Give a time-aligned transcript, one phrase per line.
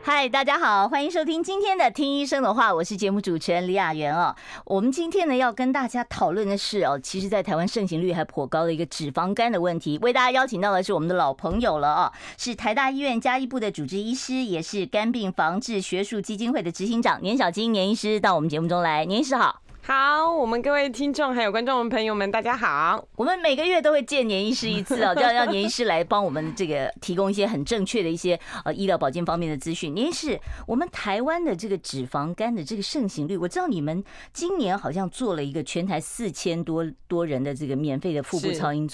[0.00, 4.34] 嗨，大家好，欢迎收听今天的《听医生的话》，我是节目主持人李雅媛哦。
[4.64, 9.98] 我们今天呢要跟大家讨论的是哦，其实，在台湾盛行率还颇高的一个脂肪肝的问题。
[9.98, 19.04] 为大家邀请到的是我们的老朋友了哦，是台大医院加医部的主治医师，也是肝病防治学术基金会的执行长年小金年医师到我们节目中来。
[19.04, 19.60] 年医师好。
[19.90, 23.02] 好，我们各位听众还有观众朋友们，大家好。
[23.16, 29.94] 我们每个月都会见年医师一次哦， 要让年医师来帮我们这个提供一些很正确的一些呃医疗保健方面的资讯。
[29.94, 38.86] 年医师，我们台湾的这个脂肪肝的这个盛行率，我知道你们今年好像做了一个全台四千多多人的这个免费的腹部超音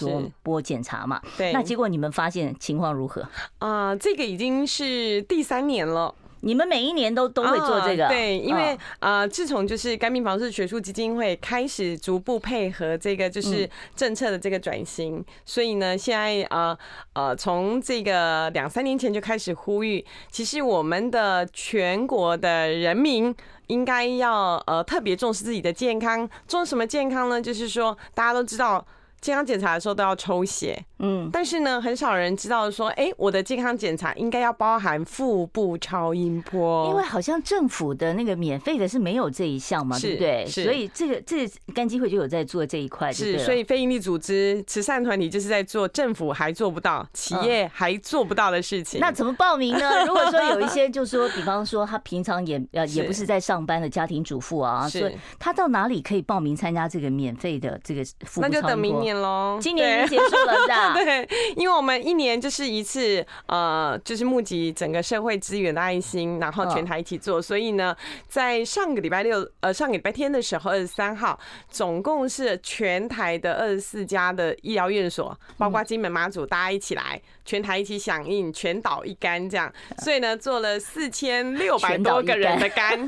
[0.45, 1.21] 波检查嘛？
[1.37, 1.53] 对。
[1.53, 3.21] 那结果你们发现情况如何？
[3.59, 6.15] 啊、呃，这个已经是第三年了。
[6.45, 8.07] 你们每一年都都会做这个？
[8.09, 16.77] 对，因为呃，自从就是肝病防治学术基金会开始逐步配合这个就是政策的这个转型，所以呢，现在啊
[17.15, 23.35] 呃，从这个两三年前就开始呼吁，其实我们的全国的人民
[23.69, 27.41] 应该要呃特别重视自己的健康，重视什么健康呢？
[27.41, 28.87] 就是说大家都知道。
[29.25, 40.45] 健康检查的时候都要抽血，嗯，但是呢，很少人知道说，哎，我的健康检查应该要包含腹部超音波，因为好像政府的那个免费的是没有这一项嘛，对不对？
[40.45, 49.01] 所以这个这个肝基会就有在做这一块，是，所以非营利组织、慈善团体就是在做政府还做不到、企业还做不到的事情。
[49.01, 50.05] 那怎么报名呢？
[50.05, 58.49] 如果说有一些，就是说，比方说他平常也呃也不是在上班的家庭主妇啊，所以他到哪里可以报名参加这个免费的这个腹部超音波？
[58.49, 59.14] 那就等明年。
[59.61, 60.95] 今年已经结束了，的？
[61.05, 67.41] 对，因为我们一年就是一次，呃，就是募集整个社会资源的爱心，然后全台一起做。
[67.41, 67.97] 所以呢，
[68.29, 79.73] 在上个礼拜六，呃，上个礼拜天的时候，二十三号，总共是全台的二十四家的医疗院所，包括金门妈祖，大家一起来，全台一起响应，全岛一肝这样。
[79.99, 83.07] 所以呢，做了四千六百多个人的肝，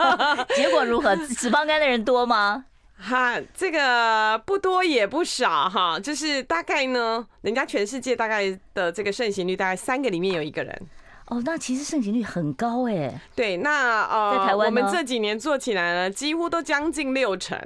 [0.56, 1.14] 结果如何？
[1.16, 2.64] 脂肪肝的人多吗？
[2.98, 10.82] 哈，这个不多也不少哈，就是大概呢，人家全世界大概的这个盛行率，大概三个里面有一个人。
[11.26, 13.20] 哦，那其实盛行率很高哎。
[13.34, 17.58] 对，那呃，在台湾我们这几年做起来呢，几乎都将近六成。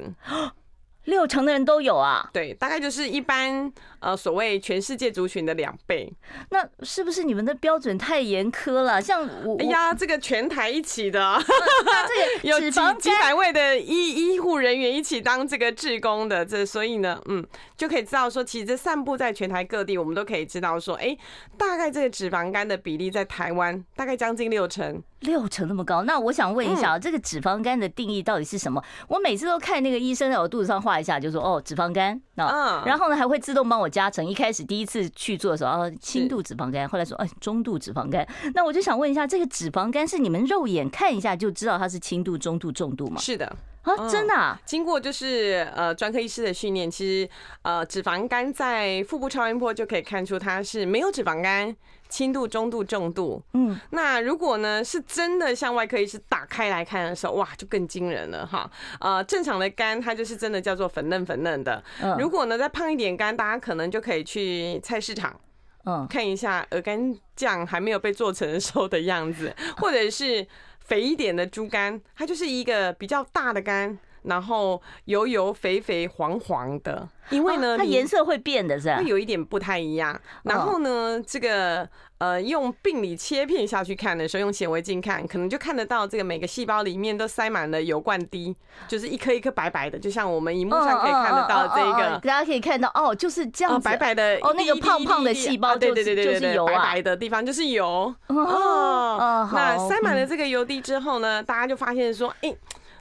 [1.11, 2.31] 六成的人都有啊？
[2.33, 6.11] 对，大概就是一般呃所谓全世界族群的两倍。
[6.51, 9.03] 那是不是你们的标准太严苛了？
[9.03, 17.45] 像我，哎呀，这个全台一起的， 这个有几几百位的医医护人员一起当这个志工的，这所以呢，嗯，
[17.77, 21.17] 就可以知道说，其实这散布在全台各地，我们都可以知道说，哎，
[21.59, 25.03] 大概这个脂肪肝的比例在台湾大概将近六成。
[25.21, 28.83] 六成那么高，那我想问一下，这个脂肪肝的定义到底是什么？
[29.07, 34.25] 我每次都看那个医生在我肚子上画一下，就说哦，脂肪肝啊，然后呢还会自动帮我加成。
[34.25, 38.27] 一开始第一次去做的时候，哦，轻度脂肪肝，后来说哎，中度脂肪肝。
[38.55, 43.21] 那我就想问一下，这个脂肪肝是你们肉眼看一下就知道它是轻度、中度、重度吗？
[43.21, 43.47] 是的
[43.83, 44.61] 啊，真的啊。
[44.67, 47.31] 经过就是呃专科医师的训练，其实
[47.63, 51.75] 呃脂肪肝在腹部超音波就可以看出它是没有脂肪肝。
[52.11, 58.71] 轻度、中度、重度，嗯，那如果呢是真的像外科医师打开来看的时候，哇，就更惊人了哈。
[59.01, 61.83] 呃，正常的肝它就是真的叫做粉嫩粉嫩的。
[62.19, 65.39] 如果呢再胖一点肝，大家可能就可以去菜市场，
[65.85, 70.47] 嗯，看一下鹅肝酱还没有被做成熟的样子，或者是
[70.81, 73.99] 肥一点的猪肝，它就是一个比较大的肝。
[74.23, 78.99] 然后油油肥肥黄黄的，因为呢，它颜色会变的是吧？
[78.99, 80.19] 会有一点不太一样。
[80.43, 81.89] 然后呢，这个
[82.19, 88.55] 呃，用病理切片下去看的时候，用显微镜看，可能就看得到这个每个细胞里面都塞满了油罐滴，
[88.87, 99.49] 就是一颗一颗白白的，就像我们荧幕上可以看得到这个，大家可以看到哦，就是这样白白的哦，那个胖胖的细胞，对对对对对，就是油啊，白白的地方就是油哦。
[99.53, 102.55] 那塞满了这个油滴之后呢，大家就发现说，哎。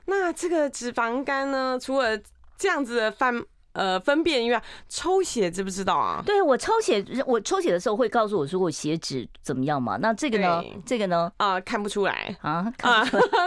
[0.09, 2.19] 那这个脂肪肝呢，除了
[2.57, 3.45] 这样子的反。
[3.79, 4.59] 呃，分辨因为
[4.89, 6.21] 抽血知不知道啊？
[6.25, 9.95] 对，我抽血，我抽血的时候会告诉我说我血脂怎么样嘛？
[10.01, 10.61] 那这个呢？
[10.85, 11.31] 这个呢？
[11.37, 13.05] 啊、呃，看不出来啊 啊！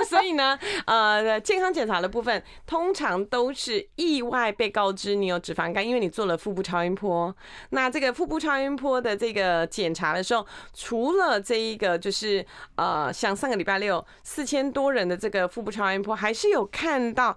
[0.09, 7.37] 所以呢，呃，健康检查的部分通常都是意外被告知你有脂肪肝，因为你做了腹部超音波。
[7.69, 12.43] 那这个腹部超音波的这个检查的时候，除了这一个就是
[12.77, 17.37] 呃，像上个礼拜六四千多人的这个腹部超音波，还是有看到。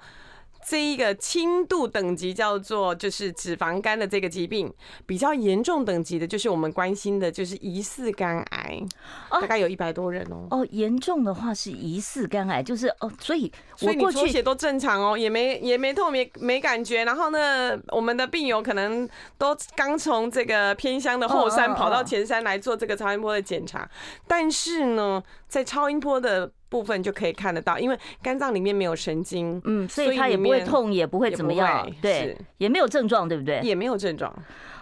[0.67, 4.73] 这一个轻度等级叫做就是脂肪肝的这个疾病，
[5.05, 8.81] 比较严重等级的就是我们关心的就是疑似肝癌，
[9.29, 10.47] 大概有一百多人哦。
[10.49, 13.51] 哦，严重的话是疑似肝癌，就是哦，所以
[13.81, 17.05] 我过去血都正常哦，也没也没痛没没感觉。
[17.05, 19.07] 然后呢，我们的病友可能
[19.37, 23.87] 都刚从这个偏乡的后山跑到前山来做这个超音波的检查，
[24.27, 26.51] 但是呢，在超音波的。
[26.69, 33.59] 部分就可以看得到，因为肝脏里面没有神经，嗯，所以它也不会痛，也不会怎么样，对，也没有症状，对不对？
[33.61, 34.33] 也没有症状。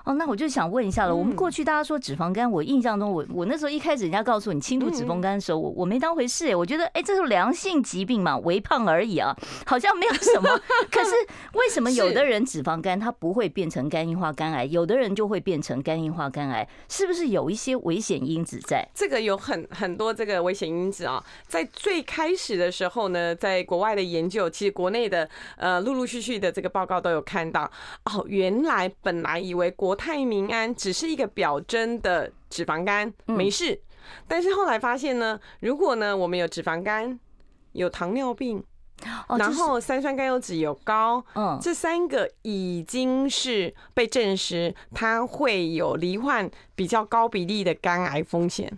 [0.03, 1.15] 哦，那我就想问一下了。
[1.15, 6.53] 我们过去大家说脂肪肝，我印象中，我我那时候一开始人家告诉你轻度脂肪肝的时候，我我没当回事。
[6.55, 9.33] 我觉得，哎，这是良性疾病嘛，微胖而已啊，
[9.65, 10.49] 好像没有什么。
[10.91, 11.11] 可是
[11.53, 16.67] 为什么有的人脂肪肝它不会变成肝硬化肝癌，有的人就会变成肝硬化肝癌？
[16.89, 18.85] 是不是有一些危险因子在？
[18.93, 21.23] 这个有很很多这个危险因子啊。
[21.47, 27.71] 在最开始的时候呢，在国外的研究，其实国内的呃陆陆续续的这个报告都有看到。
[28.03, 33.81] 哦，原来本来以为国泰民安只是一个表征的脂肪肝，没事。
[34.27, 37.19] 但是后来发现呢，如果呢我们有脂肪肝、
[37.71, 38.63] 有糖尿病，
[39.37, 48.77] 然后三酸甘油脂有高，嗯，这三个已经是被证实它会有罹患比较高比例的肝癌风险。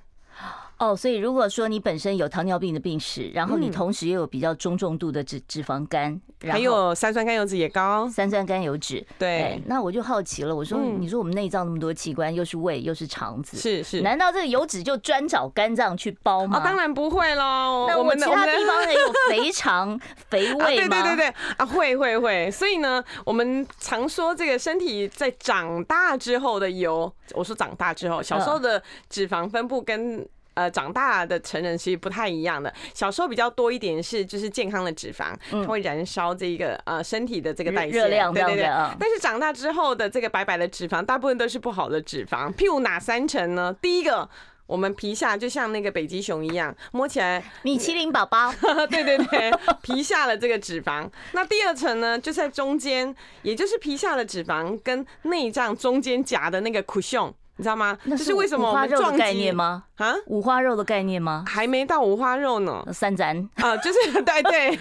[0.77, 16.61] 哦，所以如果说你本身有糖尿病的病史，然后你同时又有比较中重度的脂脂肪肝，还有三酸甘油脂也高，三酸甘油脂，对，那我就好奇了，我说，你说我们内脏那么多器官，又是胃又是肠子，是是，难道这个油脂就专找肝脏去包吗？
[16.63, 19.97] 当然不会喽，那我们其他地方也有 肥肠、
[20.29, 20.65] 肥胃吗？
[20.65, 21.27] 对对对对，
[21.57, 30.27] 啊会会会，所以呢，我们常说这个身体在长大之后的油，我说长大之后，小时候的脂肪分布跟。
[30.55, 32.73] 呃，长大的成人其实不太一样的。
[32.93, 38.65] 小时候比较多一点是就是健康的脂肪，它会燃烧这个呃身体的这个代谢热量，对对对。
[38.99, 42.51] 但是长大之后的这个白白的脂肪，大部分都是不好的脂肪。
[42.53, 43.75] 譬如哪三层呢？
[43.81, 44.27] 第一个，
[44.65, 48.53] 我们皮下就像那个北极熊一样，摸起来米其林宝宝。
[48.89, 51.09] 对对对，皮下的这个脂肪。
[51.33, 53.13] 那第二层呢，就在中间，
[53.43, 57.33] 也就是皮下的脂肪跟内脏中间夹的那个 cushion。
[57.57, 57.97] 你知道吗？
[58.09, 59.83] 这是为什么我们撞击概念吗？
[59.97, 61.43] 啊，五花肉的概念吗？
[61.47, 62.85] 还没到五花肉呢。
[62.91, 64.77] 三盏啊，就是对 对，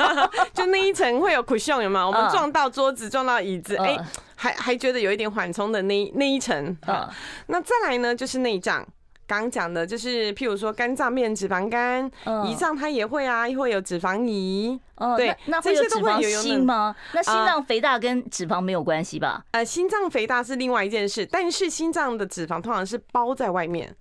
[0.54, 2.06] 就那一层会有 cushion 有吗？
[2.06, 3.98] 我们撞到桌子，撞到椅子，哎，
[4.34, 7.08] 还还觉得有一点缓冲的那那一层啊。
[7.48, 8.86] 那再来呢，就是内脏。
[9.26, 14.78] 刚讲的就是，譬如说肝脏变脂肪肝，胰脏它也会啊，会有脂肪胰。
[14.96, 16.94] 哦，对，那会有脂肪心吗？
[17.12, 19.44] 那心脏肥大跟脂肪没有关系吧？
[19.52, 23.94] 呃，心脏肥大是另外一件事，但是心脏的脂肪通常是包在外面。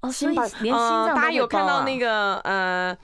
[0.00, 2.96] 哦，所以连心脏大家有看到那个呃。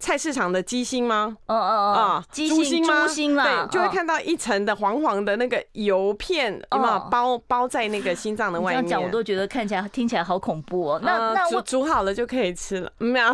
[0.00, 1.36] 菜市场的鸡心吗？
[1.46, 8.82] 哦哦哦，鸡心、猪心啦，对，就会看到一层的黄黄的那个油片，有没有包包在那个心脏的外面？
[8.82, 11.00] 这样讲我都觉得看起来听起来好恐怖哦。
[11.04, 12.90] 那那我煮好了就可以吃了？
[12.98, 13.32] 没有，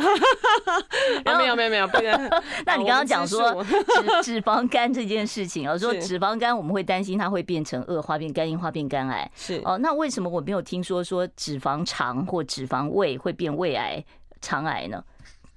[1.39, 1.87] 没有没有没有。
[2.67, 9.31] 那你刚刚讲说脂脂肪肝这件事情啊， 说脂肪肝我们会担心它会变成恶化，变肝硬化，变肝癌。
[9.37, 14.05] 是哦，那为什么我没有听说说脂肪肠或脂肪胃会变胃癌、
[14.41, 15.03] 肠癌呢？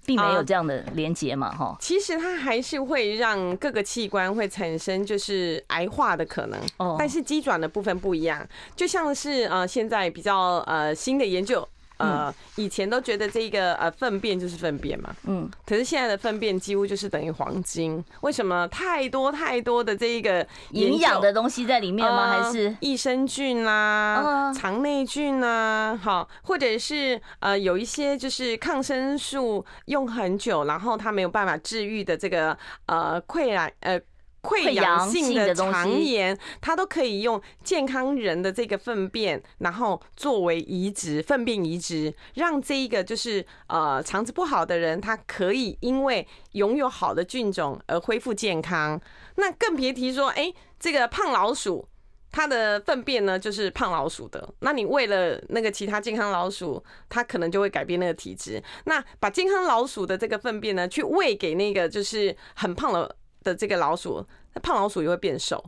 [0.09, 1.77] 并没有这样的连接嘛，哈。
[1.79, 6.95] 其实它还是会让各个器官会产生就是癌化的可能，哦。
[6.97, 11.67] 但是鸡爪的部分不一样，就像是呃现在比较呃新的研究。
[11.99, 18.67] 呃，以前都觉得这个呃粪便就是粪便嘛，嗯，可是现在的粪便几乎就是等于黄金，为什么？
[18.69, 22.43] 太多太多的这一个营养的东西在里面吗？
[22.43, 33.99] 还是益生菌啊、肠内菌啊，好，或者是呃有一些就是抗生素用很久，然后它没有办法治愈的这个呃溃疡呃。
[34.41, 48.99] 溃疡性的肠炎，它都可以用健康人的这个粪便，然后作为移植粪便移植，让这一个就是呃肠子不好的人，他可以因为拥有好的菌种而恢复健康。
[49.35, 51.87] 那更别提说，哎，这个胖老鼠，
[52.31, 54.53] 它的粪便呢就是胖老鼠的。
[54.59, 58.63] 那你喂了那个其他健康老鼠，它可能就会改变那个体质。
[58.85, 63.17] 那把健康老鼠的这个粪便呢，去喂给那个就是很胖的。
[63.43, 65.63] 的这个老鼠，那胖老鼠也会变瘦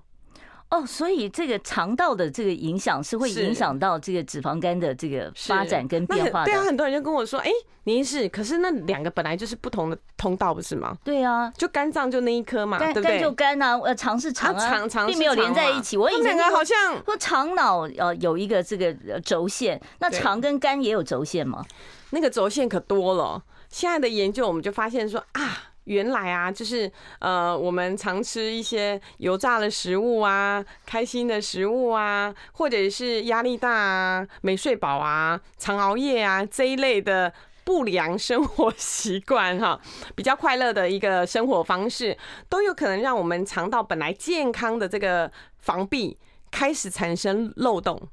[0.69, 6.45] 哦，所以这个肠道的这个影响是会影响到这个脂肪肝的这个发展跟变化的。
[6.45, 7.51] 对啊，很多人就跟我说，哎，
[7.83, 10.97] 您是，可是那两个本来就是不同的通道，不是吗？
[11.03, 13.03] 对啊，就肝脏就那一颗嘛，对不对？
[13.03, 15.97] 肝就肝啊，呃，肠是肠啊，肠肠并没有连在一起。
[15.97, 18.93] 我以前好像说肠脑呃有一个这个
[19.25, 21.65] 轴线，那肠跟肝也有轴线吗？
[22.11, 23.43] 那个轴线可多了。
[23.67, 25.70] 现在的研究我们就发现说啊。
[25.85, 37.33] 原来啊，就是呃，我们常吃一些油炸的食物啊，开心的食物啊，或者是压力大啊、没睡饱啊、常熬夜啊这一类的
[37.63, 39.79] 不良生活习惯哈，
[40.15, 46.17] 比较快乐的一个生活方式，都有可能让我们肠道本来健康的这个防壁
[46.50, 48.09] 开始产生漏洞。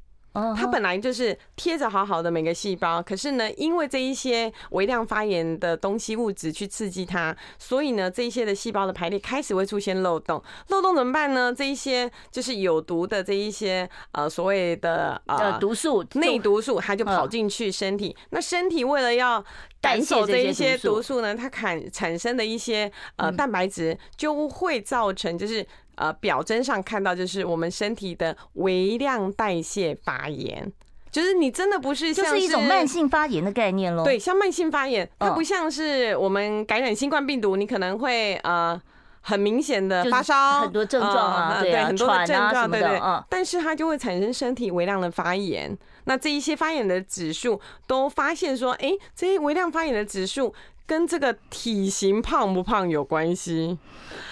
[0.57, 10.41] 它本来就是贴着好好的每个细胞，可是呢，因为这一些微量发炎的东西物质去刺激它，所以呢，这一些的细胞的排列开始会出现漏洞。
[10.69, 11.53] 漏洞怎么办呢？
[11.53, 18.17] 这一些就是有毒的这一些呃所谓的呃毒素、内毒素，它就跑进去身体。
[18.31, 19.45] 那身体为了要
[19.81, 25.67] 赶走这一些毒素呢，它产产生的一些呃蛋白质就会造成就是。
[25.99, 30.73] 呃，表征上看到就是我们身体的微量代谢发炎，
[31.11, 34.05] 就是你真的不是像是，就是一种慢性发炎的概念喽。
[34.05, 38.81] 对，像慢性发炎，它不像是我们感染新冠病毒，你可能会呃
[39.23, 43.01] 很明显的发烧，很多症状啊，对，很多的症状，对对。
[43.01, 45.77] 嗯，但是它就会产生身体微量的发炎。
[46.05, 50.55] 那这一些发炎的指数都发现说，哎，这些微量发炎的指数。
[50.89, 53.79] 跟这个体型胖不胖有关系，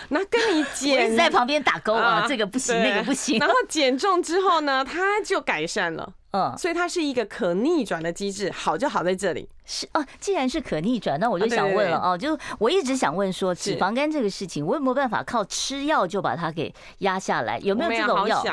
[0.08, 3.38] 那跟你减在旁边打勾啊，这个不行，那个不行。
[3.38, 9.50] 然后减重之后呢，它就改善了，嗯，所以它是一个可逆转的机制，好就好在这里。
[9.66, 17.58] 是哦，既然是可逆转，那我就想问了哦，就我一直想问说，脂肪肝这个事情，我有没有办法靠吃药就把它给压下来？
[17.58, 18.44] 有没有这种药？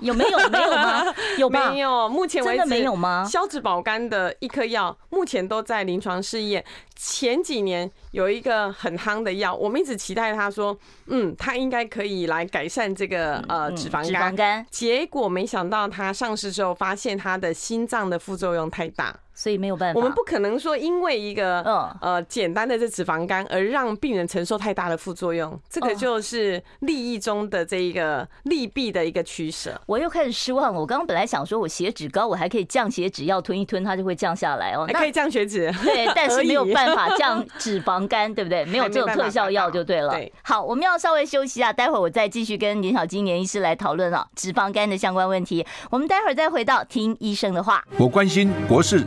[0.00, 0.38] 有没有？
[0.48, 1.14] 没有吗？
[1.38, 2.08] 有没有？
[2.08, 3.24] 目前为止没有吗？
[3.28, 6.64] 消脂保肝的一颗药，目前都在临床试验。
[6.96, 10.76] 前几年有一个很夯的药，我们一直期待他说，
[11.06, 14.64] 嗯，它应该可以来改善这个呃脂肪肝。
[14.70, 19.14] 结果没想到它上市之后，发现它的心脏的副作用太大。
[19.34, 21.62] 所以没有办法，我们不可能说因为一个
[22.00, 29.80] 呃简单的这脂肪肝而让病人承受太大的副作用，这个就是利益中的这一个利弊的一个取舍。
[29.86, 30.80] 我又开始失望了。
[30.80, 35.72] 我刚刚本来想说我血脂高，我还可以降血脂，药吞一吞它就会降下来哦，还可以降血脂。
[35.82, 38.64] 对， 但是没有办法降脂肪肝，对不对？
[38.66, 40.14] 没有这种特效药就对了。
[40.42, 45.64] 好，我们要稍微休息一下，待会儿我再继续跟林小金林医师来讨论啊脂肪肝的相关问题。
[45.90, 47.82] 我们待会儿再回到听医生的话。
[47.98, 49.06] 我关心国事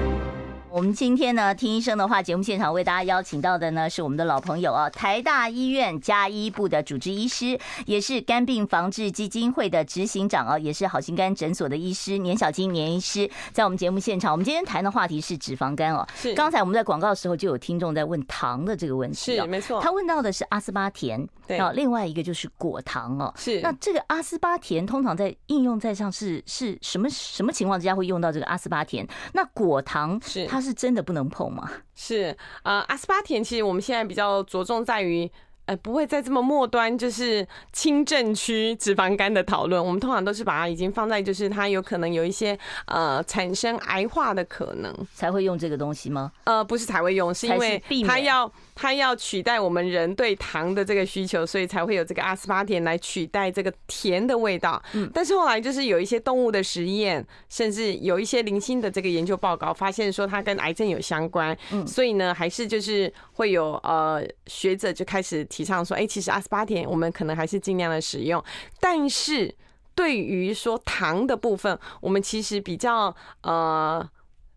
[0.73, 14.31] 我们今天呢，听医生的话，节目现场为大家邀请到的呢，是我们的老朋友啊，台大医院加医部的主治医师，也是肝病防治基金会的执行长啊，也是好心肝诊所的医师年小金年医师，在我们节目现场。
[14.31, 16.07] 我们今天谈的话题是脂肪肝哦。
[16.15, 16.33] 是。
[16.35, 19.35] 刚才我们在广告的时候就有听众在问糖的这个问题。
[19.35, 19.81] 是，没错。
[19.81, 21.57] 他问到的是阿斯巴甜，对。
[21.59, 23.33] 啊，另外一个就是果糖哦。
[23.37, 23.61] 是。
[23.61, 29.07] 那这个阿斯巴甜通常在应用在上是是什么什么情况之下会用到这个阿斯巴甜？
[29.33, 30.61] 那果糖是它。
[30.61, 31.69] 是真的不能碰吗？
[31.95, 35.29] 是，呃，阿斯巴甜其实我们现在比较着重在于。
[35.67, 39.83] 呃，不会在这么末端，就是轻症区脂肪肝的讨论。
[39.83, 46.31] 我们通常都是把它已经放在，就是它有可能有一些呃产生癌化的可能，才会用这个东西吗？
[46.45, 54.81] 呃，不是才会用，是因为它要它要取代我们人对糖的这个需求，所以才会有这个阿斯巴甜来取代这个甜的味道。
[54.93, 61.55] 嗯，但是后来就是有一些动物的实验，甚至有一些零星的这个研究报告，发现说它跟癌症有相关。
[61.71, 65.47] 嗯，所以呢，还是就是会有呃学者就开始。
[65.51, 68.43] 提倡说，哎，其实二十八天我们可能还是尽量的使用，
[68.79, 69.53] 但是
[69.93, 74.09] 对于说糖的部分，我们其实比较呃。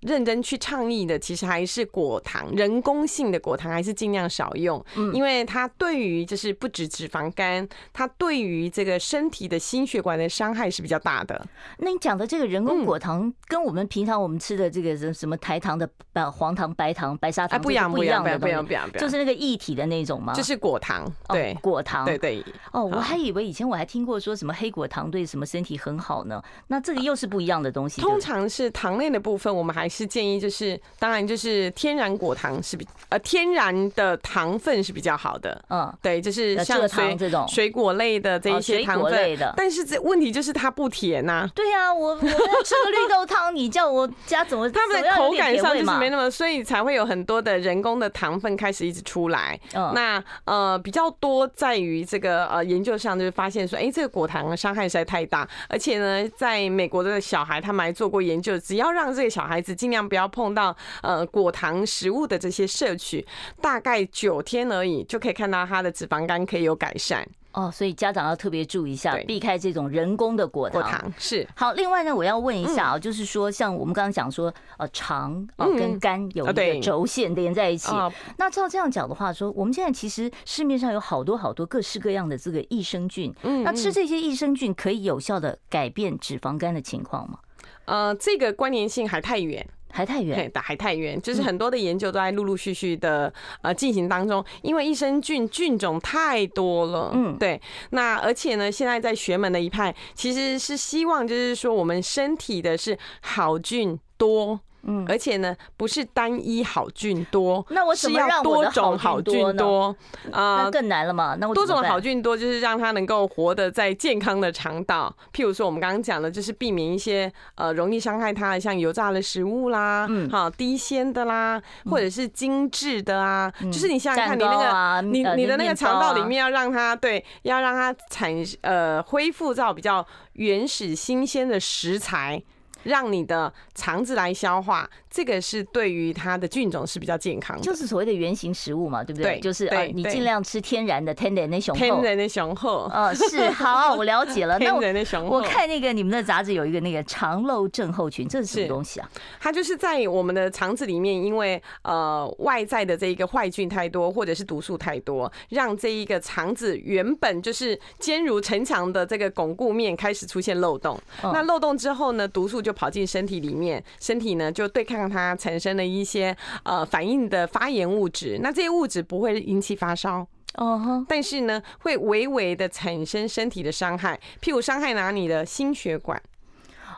[0.05, 11.47] 认真去倡议的，其实还是果糖，人工性的果糖还是尽量少用，因为它对于就是不止脂肪肝，它对于这个身体的心血管的伤害是比较大的。
[11.79, 20.33] 那你讲的这个人工果糖，跟我们平常我们吃的这个什什么台糖的呃黄糖、白糖、白砂糖不一样，不一样的，不一样，不一样，就是那个液体的那种吗？
[20.35, 22.45] 就是果糖，对，果糖，对对。
[22.73, 26.43] 哦，我还以为以前我还听过说什么黑果糖对什么身体很好呢？
[26.69, 28.01] 那这个又是不一样的东西。
[28.01, 30.05] 通常是糖类的部分，我们还是。
[30.15, 35.61] 建议，就是当然就是天然果糖是比呃天然的糖分是比较好的。
[35.71, 39.53] 嗯，对，就是像水这种水果类的这一些糖分的。
[39.57, 41.51] 但是这问题就是它不甜呐。
[41.53, 44.71] 对呀，我我要吃个绿豆汤，你叫我加怎么？
[44.71, 49.59] 他们的口感上就是没那么，所以才会有很多的人工的糖分开始一直出来。
[49.73, 63.27] 嗯，那呃比较多在于这个呃研究上就是发现说，哎，这个果糖的伤害实在太大，而且呢，在美国的小孩他们还做过研究，只要让这个小孩子尽量不要碰到呃果糖食物的这些摄取，
[63.61, 67.27] 大概九天而已，就可以看到他的脂肪肝可以有改善。
[67.53, 70.83] 哦，所以家长要特别注意一下，避开这种人工的果糖。
[70.83, 71.73] 果糖是好。
[71.75, 77.93] 另外呢，我要问一下啊，就是说，像我们刚刚讲说，呃，肠哦跟肝有一个轴线连在一起。
[78.39, 87.39] 那照这样讲的话，说我们现在其实市面上有好多好多各式各样的这个益生菌，那吃这些益生菌可以有效的改变脂肪肝的情况吗？
[87.87, 89.67] 呃，这个关联性还太远。
[89.97, 97.61] 还太远，还太远，就是很多的研究都在陆陆续续的呃进行当中，因为益生菌菌种太多了，嗯，对。
[97.91, 104.59] 那而且呢，现在在学门的一派其实是希望，就是说我们身体的是好菌多。
[104.87, 109.97] 嗯，而且呢，不是单一好菌多，那我怎么让我的好菌多
[110.31, 110.65] 啊？
[110.65, 111.37] 那更难了嘛。
[111.41, 115.15] 那我多种好菌多，就是让它能够活得在健康的肠道。
[115.33, 121.61] 譬如说，我们刚刚讲的，就是避免一些呃容易伤害它的，像油炸的食物啦，嗯，好低纤的啦，
[121.91, 123.53] 或者是精致的啊。
[123.61, 132.43] 就是你想想看，你那个你你的那个肠道里面要让它对，要让它产呃恢复到比较原始新鲜的食材。
[132.85, 139.35] 让你的肠子来消化，这个是对于它的菌种是比较健康的，就是所谓的原型食物嘛，对不对？
[139.37, 142.91] 对，就是呃，你尽量吃天然的，天然的雄厚，天然的雄厚。
[142.93, 144.59] 呃，是好，我了解了。
[144.65, 145.37] 天然的雄厚。
[145.37, 149.09] 我看那个你们的杂志有一个那个肠漏症候群，这是什么东西啊？
[149.39, 161.01] 它就是在我们的肠子里面，因为呃外在的这一个坏菌太多，或者是毒素太多，让这一个肠子原本就是坚如城墙的这个巩固面开始出现漏洞。
[161.23, 168.39] 那漏洞之后呢，毒素就跑进身体里面，身体呢就对抗它，产生了一些呃反应的发炎物质。
[168.43, 176.21] 那这些物质不会引起发烧哦，但是呢会微微的产生身体的伤害，譬如伤害哪里的心血管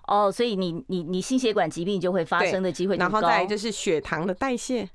[0.07, 4.89] 哦，所以你你你心血管疾病就会发生的机会，然后再就是血糖的代谢，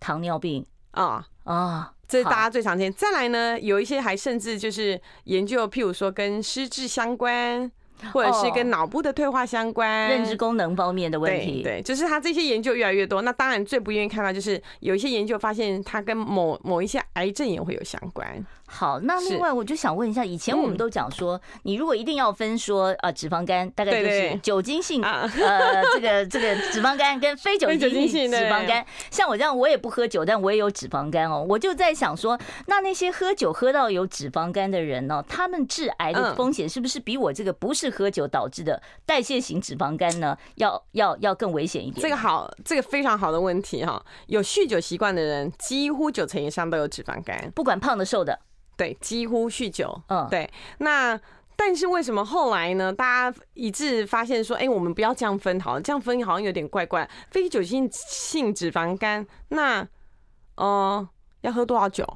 [0.00, 2.92] 糖尿病啊啊，这是大家最常见。
[2.92, 7.70] 再来呢，有一些还甚至就是研究，譬如说跟失智相关。
[8.12, 13.22] 或者是跟脑部的退化相关、认知功能方面的问题，对，就是他这些研究越来越多。
[13.22, 18.44] 那当然最不愿意看到就是有一些研究发现它跟某某一些癌症也会有相关。
[18.70, 25.26] 好，那另外我就想问一下，以前我们都讲说，你如果一定要分说呃脂肪肝，大概就是酒精性呃
[25.94, 28.84] 这个这个脂肪肝跟非酒精性脂肪肝。
[29.10, 31.44] 像我这样，我也不喝酒，但我也有脂肪肝哦。
[31.48, 42.02] 我就在想说，那那些喝酒喝到有脂肪肝的人呢，他们致癌的风险是不是比我这个不是喝酒导致的代谢型脂肪肝呢要要要更危险一点？
[42.02, 44.04] 这个好，这个非常好的问题哈。
[44.26, 48.38] 有酗酒习惯的人，几乎九成以上都有脂肪肝，不管胖的瘦的。
[48.78, 50.00] 对，几乎酗酒。
[50.06, 50.48] 嗯，对。
[50.78, 51.20] 那
[51.56, 52.92] 但是为什么后来呢？
[52.92, 57.06] 大家一致发现说，哎，我们不要这样分好了，这样分好像有点怪怪。
[57.32, 59.86] 非酒精性脂肪肝，那，
[60.54, 61.08] 呃，
[61.40, 62.06] 要喝多少酒？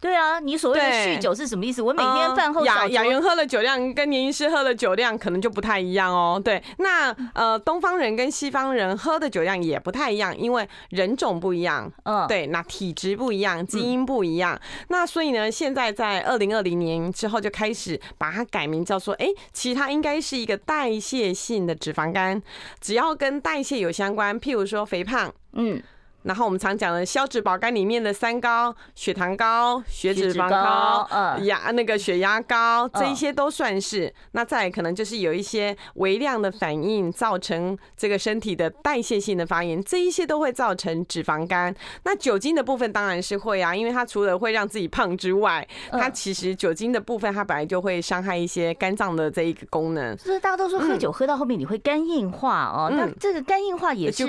[0.00, 1.82] 对啊，你所谓的酗酒是什么意思？
[1.82, 6.40] 我每天饭后雅雅媛喝的酒量跟年医师喝的酒量可能就不太一样哦。
[6.42, 11.90] 对，那呃，东方人跟西方人喝的酒量也不太一样，因为人种不一样。
[12.04, 14.56] 嗯，对，那体质不一样，基因不一样。
[14.86, 22.40] 那所以呢，现在在二零二零年之后就开始把它改名叫做，哎，其实它应该是一个代谢性的脂肪肝，
[22.80, 25.82] 只要跟代谢有相关，譬如说肥胖，嗯。
[26.28, 31.08] 然后我们常讲的消脂保肝里面的三高：血糖高、血脂肪高、
[31.44, 34.12] 压那个血压高，这一些都算是。
[34.32, 41.74] 那再可能就是有一些微量的反应造成这个身体的代谢性的发炎，这一些都会造成脂肪肝。
[42.04, 50.14] 那酒精的部分当然是会啊，因为它除了会让自己胖之外，它其实酒精的部分它本来就会伤害一些肝脏的这一个功能。
[50.18, 54.28] 就是大家都说喝酒喝到后面你会肝硬化哦，那这个肝硬化也是。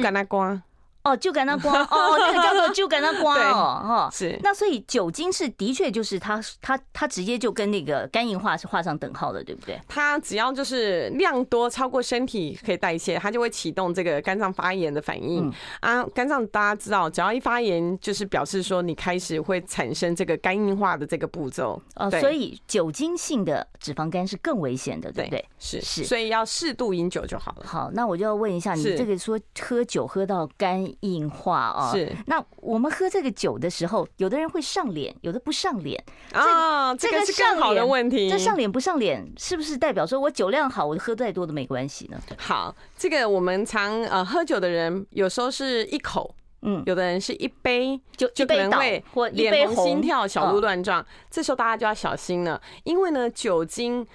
[1.03, 4.37] 哦，就跟他刮 哦，那个叫做 就跟他刮哦，哈，是。
[4.43, 9.79] 那所以酒精是的确就是它它它直接就跟那个肝硬化是画上等号的，对不对？
[9.87, 16.03] 它只要就是量多超过身体可以代谢，它就会启动这个肝脏发炎的反应啊。
[16.13, 21.81] 肝脏大家知道，只要一发炎，就是表示说你开始会产生这个肝硬化的这个步骤。
[21.95, 25.45] 哦，所以酒精性的脂肪肝是更危险的，对不对？
[25.57, 27.65] 是是，所以要适度饮酒就好了。
[27.65, 32.15] 好，那我就要问一下，你这个说喝酒喝到肝硬化啊，是。
[32.27, 36.95] 那我们喝这个酒的时候，有的人会上脸，有的不上脸啊。
[36.95, 38.29] 这个是更好的问题。
[38.29, 42.19] 这上脸不上脸，是不是代表说我酒量好，我喝再多都没关系呢？
[42.37, 51.05] 好，这个我们常呃喝酒的人，有时候是一口，嗯，有的人是一杯，就就可能会脸红、心跳、小鹿乱撞。
[51.29, 54.05] 这时候大家就要小心了，因为呢，酒精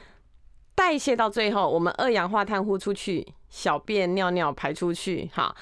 [0.74, 3.34] 代谢到最后，我们二氧化碳呼出去。
[3.54, 5.54] 小便、尿尿排出去，哈，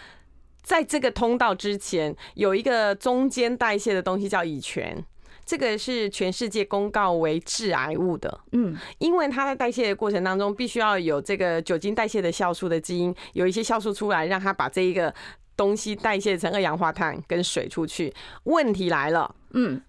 [0.63, 5.05] 在这个通道之前有一个中间代谢的东西叫乙醛，
[5.45, 15.13] 这个是全世界公告为致癌物的，嗯，因为它在代谢的过程当中，必须要有这个酒精代谢的酵素的基因，有一些酵素出来，让它把这一个
[15.57, 18.15] 东西代谢成二氧化碳跟水出去。
[18.45, 19.83] 问题来了，嗯。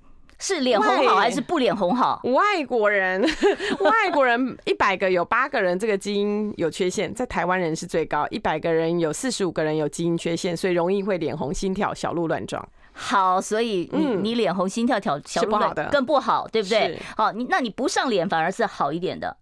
[0.43, 2.19] 是脸红好还是不脸红好？
[2.25, 3.21] 外国人，
[3.79, 12.61] 外国人一百个有八个人这个基因有缺陷，在台湾人是最高，一百个人有四十五个人有基因缺陷，所以容易会脸红、心跳、小鹿乱撞。
[12.91, 16.99] 好，所以你你脸红、心跳、跳小鹿乱撞更不好，对不对？
[17.15, 19.37] 好，你那你不上脸反而是好一点的。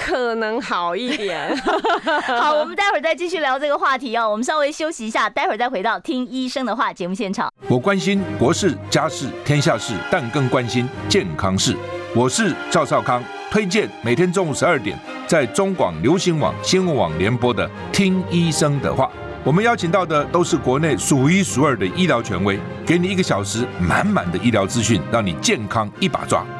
[0.00, 1.54] 可能好一点。
[2.26, 4.28] 好，我们待会儿再继续聊这个话题哦。
[4.28, 7.52] 我们稍微休息一下，待会儿再回到听医生的话节目现场。
[7.68, 11.76] 我关心国事、家事、天下事，但更关心健康事。
[12.16, 19.04] 我是赵少康，推荐每天中午十二点在中广流行网、新闻网联播的《听医生的话》。
[19.44, 26.44] 我们邀请到的都是国内数一数二的医疗权威，给你一个小时满满的医疗资讯，让你健康一把抓。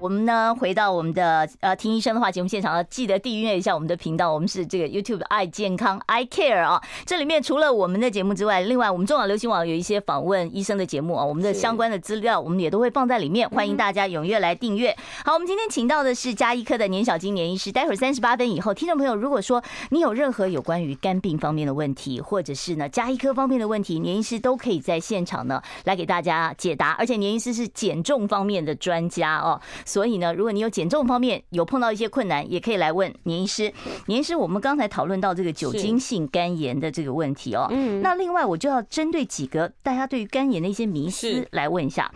[0.00, 4.32] 我们呢，回到我们的呃听医生的话节目现场，要记得订阅一下我们的频道。
[4.32, 14.96] 我们是这个 YouTube 爱健康 I Care 啊，这里面除了我们的节目之外，另外我们中网流行网有一些访问医生的节目啊，我们的相关的资料我们也都会放在里面，欢迎大家踊跃来订阅。
[15.24, 17.72] 好，我们今天请到的是加医科的年小金年医师。
[17.72, 26.92] 待会儿三十八分以后，听众朋友如果说你有任何有关于肝病方面的问题，或者是呢加医科方面的问题，年医师都可以在现场呢来给大家解答。
[26.92, 33.72] 而且年医师是减重方面的专家哦，所以呢，如果你有减重方面有碰到一些困难，也可以来问年医师。
[34.04, 37.66] 年医师，我们刚才讨论到这个酒精性肝炎的这个问题哦。
[37.70, 38.02] 嗯。
[38.02, 42.12] 那另外，我就要针对几个大家对于肝炎的一些迷思来问一下。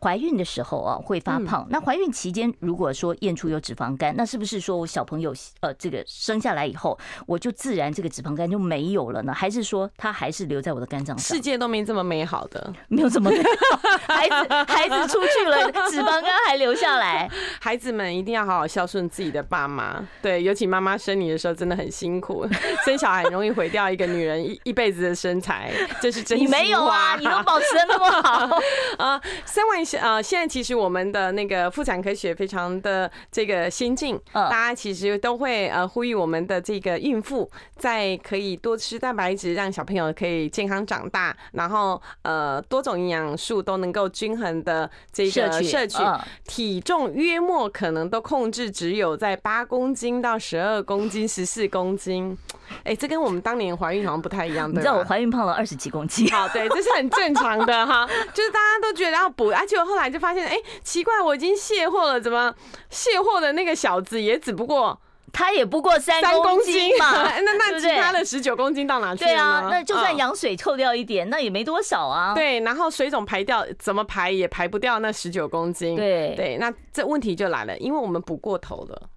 [0.00, 1.66] 怀孕的时候啊，会发胖。
[1.68, 9.34] 那怀孕期间如果说验出有脂肪肝，那是不是说我小朋友呃这个生下来以后，我就自然这个脂肪肝就没有了呢？
[9.34, 11.36] 还是说它还是留在我的肝脏上？
[11.36, 13.80] 世界都没这么美好的，没有这么美好。
[14.08, 17.01] 孩子孩子出去了，脂肪肝还留下来。
[17.60, 22.46] 孩子们一定要好好孝顺自己的爸妈，对，尤其妈妈生你的时候真的很辛苦，
[22.84, 26.38] 生小孩很容易毁掉一个女人一一辈子的身材，这是真。
[26.38, 28.58] 你没有啊， 你都保持的那么好
[28.98, 29.20] 啊！
[29.44, 45.98] 三万呃，现在其实我们的那个妇产科学非常的这个先进，大家其实都会呃呼吁我们的这个孕妇在可以多吃蛋白质，让小朋友可以健康长大，然后呃多种营养素都能够均衡的这个摄取，
[46.44, 47.38] 体重约。
[47.42, 52.38] 末可能都控制只有在八公斤到十二公斤、十四公斤，
[52.84, 54.70] 哎，这跟我们当年怀孕好像不太一样。
[54.70, 56.24] 你知道我怀孕胖了二十几公斤？
[56.30, 62.54] 好，对，这是很正常的哈， 就是大家都觉得要补，而且我后来就发现，哎，奇怪，我已经卸货了，怎么
[62.90, 64.96] 卸货的那个小子也只不过。
[65.32, 69.30] 他也不过三公斤嘛， 那那其他的十九公斤到哪去了？
[69.30, 72.34] 对啊，那就算羊水扣掉一点，那也没多少啊。
[72.34, 75.96] 对，然后水肿排掉，怎么排也排不掉那十九公斤。
[75.96, 79.08] 对对，那这问题就来了，因为我们补过头了。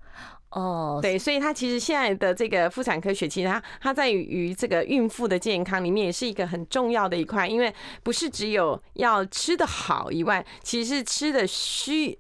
[0.52, 12.18] 哦，对，所以它其实现在的这个妇产科学，其实它它在于这个孕妇的健康里面也是一个很重要的一块，因为不是只有要吃的好以外，其实是吃的需。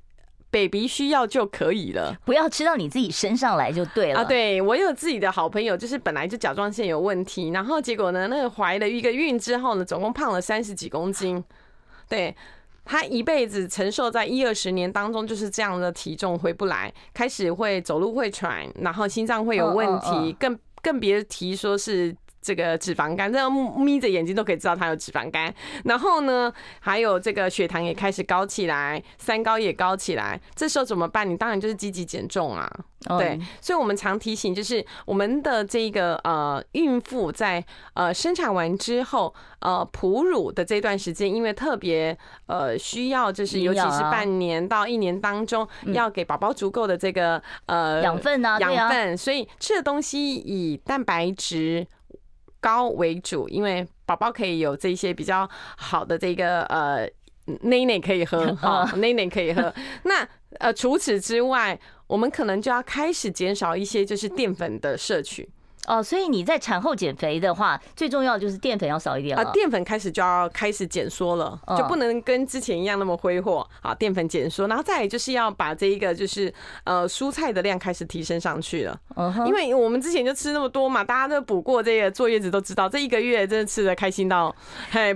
[0.55, 4.23] Baby 需要就可以了，不要吃到你自己身上来就对了啊！
[4.23, 11.43] 对，我有自己的好朋友，就是本来就甲状腺有问题，然后结果呢，那个怀了一个孕之后呢，总共胖了三十几公斤。
[12.07, 12.33] 对，
[12.85, 22.15] 他一辈子承受在一二十年当中就是这样的体重回不来，开始会走路会喘，然后心脏会有问题，更更别提说是。
[22.45, 25.51] 这个脂肪肝，这样眯着眼睛都可以知道他有脂肪肝。
[25.85, 31.27] 然后呢，还有这个血糖也开始高起来，三高也高起来，这时候怎么办？
[31.27, 32.71] 你当然就是积极减重啊。
[33.19, 51.85] 对，所以我们常提醒，就是我们的这个呃孕妇在呃生产完之后，呃哺乳的这段时间，因为特别呃需要，就是尤其是半年到一年当中，要给宝宝足够的这个呃养分呢，养分，所以吃的东西以蛋白质
[52.59, 57.09] 高为主，因为宝宝可以有这些比较好的这个呃
[57.61, 59.73] 奶奶可以喝， 哈，奶奶可以喝。
[60.03, 60.27] 那
[60.59, 61.79] 呃除此之外。
[62.07, 65.49] 我们可能就要开始减少一些就是淀粉的摄取。
[65.87, 69.43] 哦，所以你在产后减肥的话，最重要就是淀粉要少一点了。
[69.43, 73.65] 啊，淀粉开始就要开始减缩了，就不能跟之前一样那么挥霍。
[73.81, 76.51] 啊，淀粉减缩，然后再来就是要把这一个就是
[76.85, 78.97] 呃蔬菜的量开始提升上去了。
[79.15, 84.55] 嗯，因为我们之前就吃那么多嘛，大家都补过这个坐月子都知道，这一个月真的吃的开心到
[84.89, 85.15] 嘿，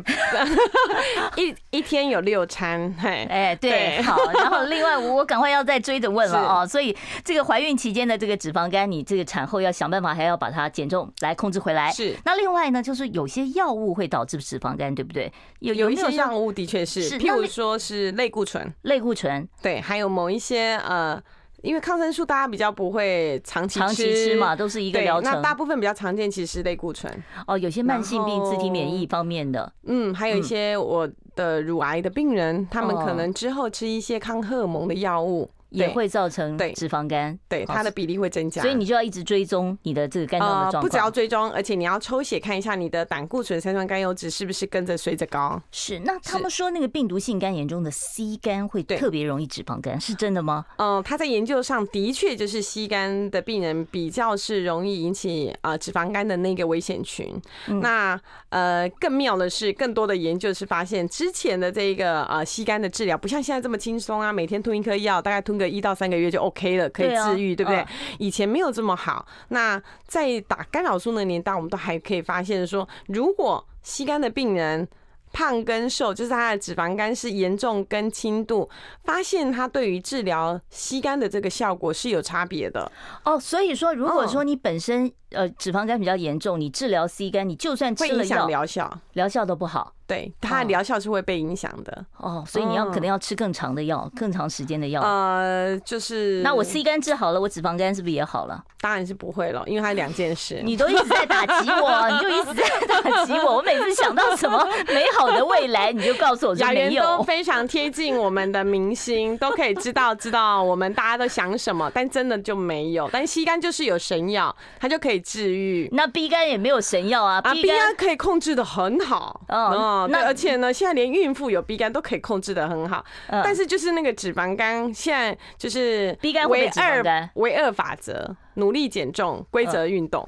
[1.35, 4.17] 一一天有六餐，嘿，哎，对，好。
[4.33, 10.58] 然后另外我赶快要再追着问了哦，所以这个怀孕期间的这个脂肪肝，你这个产后要想办法还要把它。
[10.59, 12.15] 啊，减重来控制回来是。
[12.25, 15.31] 那另外呢，就是有些药物会导致脂肪肝，对不对？
[15.59, 21.21] 有有一些药物的确是，譬如说是类固醇，类固醇对，还有某一些呃，
[21.61, 25.31] 因为抗生素大家比较不会长期长期吃嘛，都是一个疗程。
[25.31, 27.11] 那大部分比较常见其实是类固醇
[27.47, 35.49] 哦，有些慢性病、自体免疫方面的，嗯，还有一些我的乳癌的病人，他们可能之后吃一些抗荷尔蒙的药物。
[35.69, 40.81] 也会造成脂肪肝，对它的比例会增加，所以你就要一直追踪你的这个肝脏的状况。
[40.81, 45.61] 不只要追踪，而且你要抽血看一下你的胆固醇、三酸甘油脂是不是跟着随着高。
[45.71, 50.65] 是，那他们说那个病毒性肝炎中的 C 肝会特别容易脂肪肝，是真的吗？
[50.77, 57.39] 嗯，他在研究上的确就是 C 肝的病人比较是容易引起啊脂肪肝的那个危险群。
[57.81, 67.85] 那呃更妙的是，更多的研究是发现之前的这个呃 C 肝的治疗不像现在这么轻松啊，每天吞一颗药，大概吞个一到三个月就 OK 了，可以治愈，对不对？
[68.17, 69.27] 以前没有这么好。
[69.49, 74.87] 那在打干扰素的年代，我们都还可以发现说，如果吸肝的病人
[75.31, 78.67] 胖跟瘦，就是他的脂肪肝是严重跟轻度，
[79.03, 82.91] 发现他对于治疗吸肝的这个效果是有差别的。
[83.23, 89.93] 哦，所以说，如果说你本身呃脂肪肝比较严重，你治疗 C 肝，你就算吃了药，疗效疗效都不好。
[90.07, 95.01] 对，它的疗效是会被影响的哦，所以你要可能要吃更长的药，更长时间的药。
[95.03, 98.63] 呃，就是那我 C 肝治好了，我脂肪肝是不是也好了？
[98.81, 100.61] 当然是不会了，因为它两件事。
[100.63, 103.57] 你都一直在打击我，你就一直在打击我。
[103.57, 107.03] 我每次想到什么美好的未来，你就告诉我说没有。
[107.03, 113.07] 都非常贴近我们的明星，都可以知道知道我们大家都想什么，但真的就没有。
[113.13, 115.89] 但 C 肝就是有神药，它就可以治愈。
[115.91, 119.41] 那 B 肝也没有神药啊，B 肝可以控制的很好。
[119.47, 123.03] 哦，那而且呢，现在连孕妇有 B 肝都可以控制的很好。
[123.29, 128.35] 但是就是那个脂肪肝，现在就是 B 肝为二为二法则。
[128.55, 130.27] 努力减重，规则运动。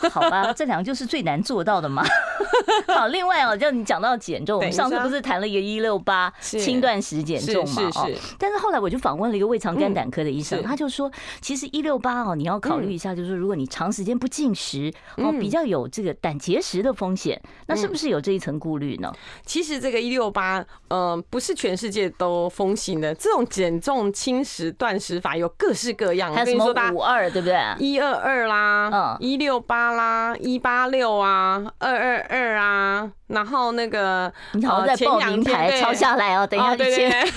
[0.10, 2.04] 好吧，这两个就是最难做到的嘛。
[2.88, 7.82] 好，另外哦，就你讲到减重，我们上次不是谈了一个一六八轻断食减重嘛？
[7.96, 19.12] 哦，但是后来我就访问了一个胃肠肝胆科的医生，他就说，其实一六八哦，你要考虑一下，就是如果你长时间不进食，哦，比较有这个胆结石的风险，那是不是有这一层顾虑呢？
[19.44, 23.14] 其实这个一六八，嗯，不是全世界都风行的。
[23.14, 27.58] 这种减重轻食断食法有各式各样，还有什么五二，对不对？
[27.78, 29.87] 一二二啦，嗯，一六八。
[29.92, 37.32] 啦，一八六啊，二二二啊，然后那个你好，在报名牌抄下来哦，等一下，对对对，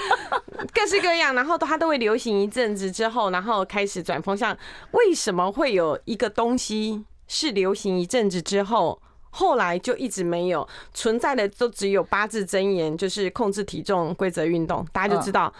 [0.74, 4.56] 各式各样，然后它都会流行一阵子之后，然后开始转风向。
[4.92, 15.52] 为什么会有一个东西是流行一阵子之后，后来就一直没有存在的，都只有八字真言，就是控制体重、规则运动，大家就知道。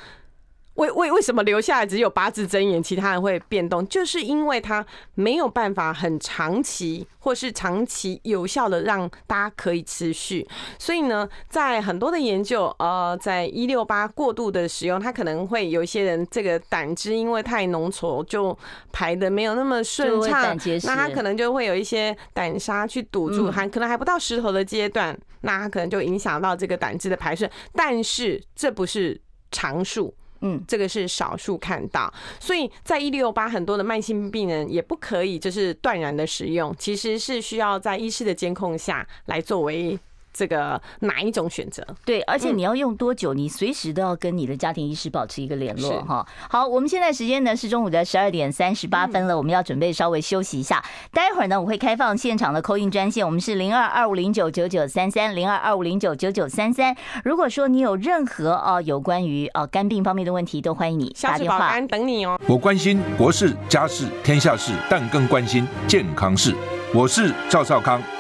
[0.79, 3.87] 为为为什么留下来只有八字真言，其他人会变动？
[3.89, 10.49] 就是因为它没有办法很长期或是长期有效的让大家可以持续。
[10.79, 18.57] 所以呢，在很多的研究，呃，在一六八过度的使用，它可能会有一些人这个胆汁因为太浓稠就
[18.93, 27.51] 排的没有那么顺畅，那他可能就会有一些胆沙去堵住，还可能还不到石头的阶段，那他可能就影响到这个胆汁的排顺。
[27.73, 30.15] 但是这不是常数。
[30.41, 39.99] 嗯，这个是少数看到，所以在一六八很多的慢性病人也不可以就是断然的使用，其实是需要在医师的监控下来作为
[40.39, 41.85] 这个哪一种选择。
[42.05, 46.25] 对，而且你要用多久，你随时都要跟你的家庭医师保持一个联络哈。
[46.49, 50.81] 好，我们现在时间呢是中午的十二点三十八分了，我们要准备稍微休息一下。
[51.13, 56.95] 待会儿呢，我会开放现场的 call in 专线，我们是零二二五零九九九三三零二二五零九九九三三。
[57.25, 61.81] 如果说你有任何啊有关于啊肝病方面的问题，都欢迎你打电话。
[61.89, 62.39] 等你哦。
[62.47, 66.55] 我关心国事、家事、天下事，但更关心健康事。
[66.95, 68.01] 我是赵少康，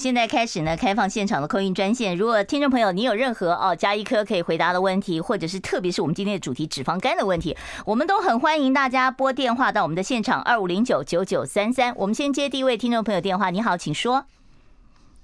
[0.00, 2.16] 现在开始呢，开放现场的空运专线。
[2.16, 11.92] 如果听众朋友你有任何哦加一科可以回答的问题，或者是特别是我们今天的主题脂肪肝的问题，我们都很欢迎大家拨电话到我们的现场二五零九九九三三。
[11.96, 13.50] 我们先接第一位听众朋友电话。
[13.50, 14.24] 你好，请说。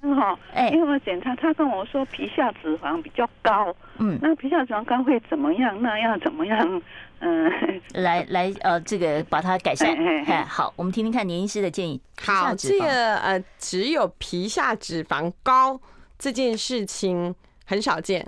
[0.07, 5.81] 很好，哎，因为我检查，他跟我说皮下脂肪比较高，嗯，那皮下脂肪高会怎么样？
[5.83, 6.83] 那要怎么样？
[7.19, 7.51] 嗯，
[7.95, 9.97] 来来，呃，这个把它改善。
[10.27, 12.01] 哎，好，我们听听看年医师的建议。
[12.23, 15.81] 好，这个呃，只有皮下脂肪高
[16.19, 18.27] 这件事情很少见。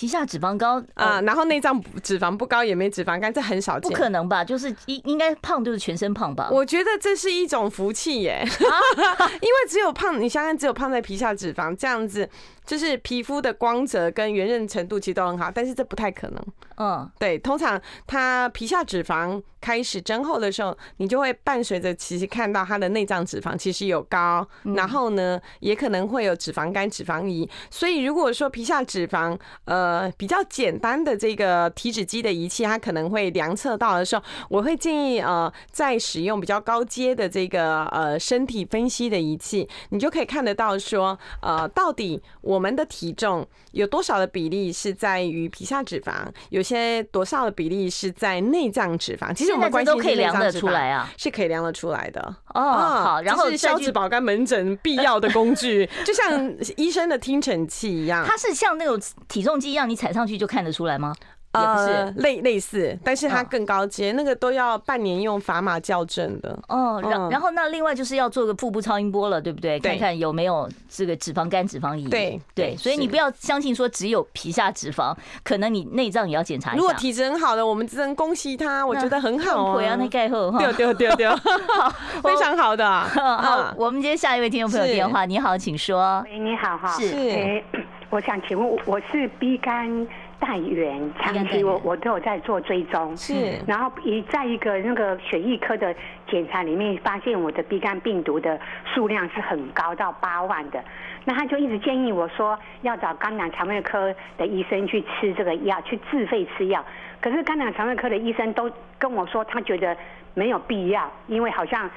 [0.00, 3.90] 皮下脂肪高啊，然后内脏脂肪不高，也没脂肪肝，这很少见。
[3.90, 4.42] 不可能吧？
[4.42, 6.48] 就是应应该胖就是全身胖吧？
[6.50, 12.26] 我觉得这是一种福气耶， 因为只有胖，你想想，只有胖在皮下脂肪这样子。
[12.66, 16.40] 就是皮肤的光泽跟圆润程度其实都很好，但是这不太可能。
[16.76, 27.48] 嗯，对，通常它皮下脂肪开始增厚的时候，你就会伴随着其实看到它的内脏脂肪其实有高，然后呢也可能会有脂肪肝、脂肪胰。
[27.70, 42.22] 所以如果说皮下脂肪呃比较简单的这个体脂机的仪器，它可能会量测到的时候，我会建议呃在使用比较高阶的这个呃身体分析的仪器，你就可以看得到说呃到底。
[42.40, 46.26] 我们的体重有多少的比例是在于皮下脂肪？
[46.48, 49.32] 有些多少的比例是在内脏脂肪？
[49.34, 52.20] 其实我们关系都可以量得出来啊，是可以量得出来的。
[52.54, 58.24] 哦，好，然后是消脂保肝门诊必要的工具， 就像医生的听诊器一样。
[58.26, 61.14] 它是像那种体重机一样，你踩上去就看得出来吗？
[61.52, 66.56] 也不是类类似，但是它更高阶，那个都要半年用砝码校正的。
[66.68, 69.80] 哦，然然后那另外就是要做个腹部超音波了，对不对？
[69.80, 72.08] 看看有没有这个脂肪肝、脂肪胰。
[72.08, 76.78] 对对，所以你不要相信说只有皮下脂肪，可能你内脏也要检查一下。
[76.78, 79.82] 如果体质很好的，我们只能恭喜他，我觉得很好哦。
[79.82, 81.26] 要那盖后哈，对对对对，
[81.74, 82.88] 好， 非常好的。
[82.88, 86.22] 好，我们接下一位听众朋友电话，你好，请说。
[86.26, 87.60] 喂，你好哈，是，
[88.10, 90.06] 我想请问，我是 B 肝。
[90.40, 95.94] 带原长期我我都有在做追踪，是，然后一在一个那个血液科的
[96.26, 100.82] 检查里面发现我的鼻肝病毒的数量是很高到八万的，
[101.26, 106.84] 那他就一直建议我说要找肝胆肠胃科的医生去吃这个药，去自费吃药。
[107.20, 109.94] 可是肝胆肠胃科的医生都跟我说他觉得
[110.32, 111.88] 没有必要，因为好像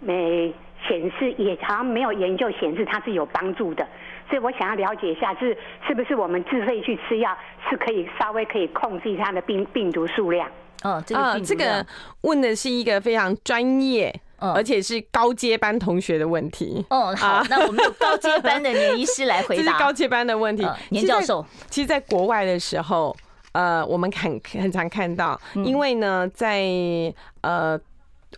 [0.00, 0.50] 没
[0.86, 3.86] 显示，也好像没有研究显示它是有帮助的。
[4.28, 7.36] 所以我想要了解一下，是是不是我们自费去吃药
[7.68, 10.48] 是可以稍微可以控制它的病病毒数量？
[10.84, 11.84] 哦，这个这个
[12.22, 16.84] 问的是一个非常专业，而且是高阶班同学的问题。
[16.88, 19.62] 哦，好，那我们有高阶班的年医师来回答。
[19.64, 21.44] 这是高阶班的问题，年教授。
[21.68, 23.14] 其实，在国外的时候，
[23.52, 26.64] 呃，我们很很常看到，因为呢，在
[27.42, 27.78] 呃。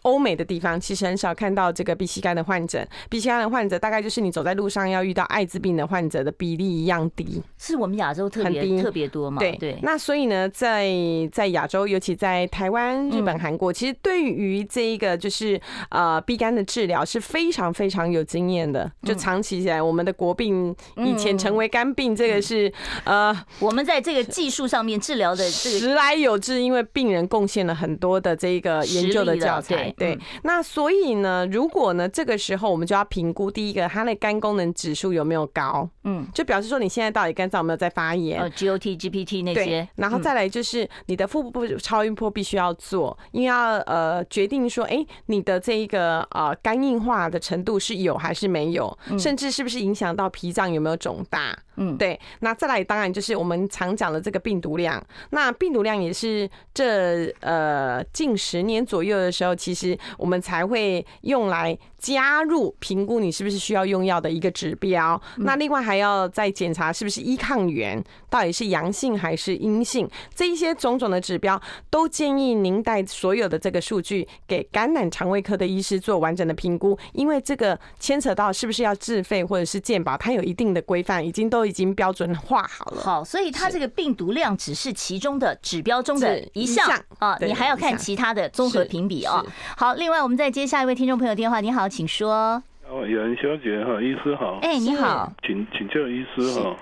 [0.05, 9.39] 欧美的地方其实很少看到这个 B 型肝的患者，B 型肝的患者大概就是你走在路上要遇到艾滋病的患者的比例一样低，是我们亚洲特别特别多嘛？
[9.39, 9.79] 对对。
[9.83, 10.93] 那所以呢，在
[11.33, 18.91] 在亚洲，尤其在台湾、日本、韩国，其实对于这一个就是呃 B 肝的治疗是非常非常有经验的。
[19.03, 22.71] 就长期以来，我们的国病以前成为肝病，这个是
[23.05, 29.94] 呃我们在这个技术上面治疗的这个时来有志，因为病人贡献了很多的这个研究的教材。
[29.97, 51.57] 对，那所以呢，如果呢，这个时候我们就要评估第一个，它的肝功能指数有没有高，嗯，就表示说你现在到底肝脏有没有在发炎，呃，GOT、GPT 那些，然后再来就是你的腹部超音波必须要做，因为要呃决定说，哎，你的这一个呃肝硬化的程度是有还是没有，甚至是不是影响到脾脏有没有肿大。
[51.77, 52.19] 嗯，对。
[52.41, 55.03] 那再来当然就是我们常讲的这个病毒量。
[55.31, 65.21] 那病毒量也是这呃近十年左右的时候，其实我们才会用来加入评估你是不是需要用药的一个指标。
[65.39, 71.61] 那另外还要再检查是不是依抗原到底是阳性还是阴性，这一些种种的指标
[71.91, 83.01] 都建议您带所有的这个数据给感染肠胃科的医师做完整的评估，因为这个牵扯到是不是要自费或者是健保，它有一定的规范，已经都已经标准化好了。
[83.01, 86.87] 好，所以它这个病毒量只是其中的指标中的一项
[87.19, 89.45] 啊，你还要看其他的综合评比啊。
[89.77, 92.63] 好，另外我们再接下一位听众朋友电话，你好，请说。
[92.89, 94.59] 哦，杨小姐哈，医师好。
[94.63, 96.77] 哎，你好，请请教医师哈，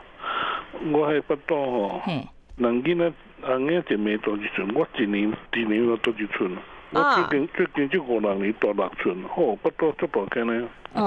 [0.92, 2.02] 我还不多哈，
[2.56, 3.12] 能给呢？
[3.42, 6.56] 啊，我一年多几寸，我一年一年要多几寸。
[6.90, 10.68] 我最近最近这五六年多六寸，好不多这多看呢。
[10.94, 11.06] 嗯，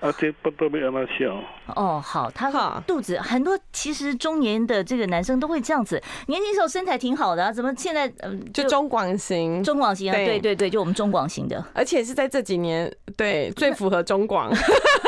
[0.00, 1.36] 啊，这不多要让他笑。
[1.74, 14.48] 哦，好，他肚子很多，其实中年的这个男生都会这样子，年轻时候身材挺好的啊，怎么现在嗯就中广型，中广型啊，对对对，就我们中广型的，而且是在这几年对 最符合中广，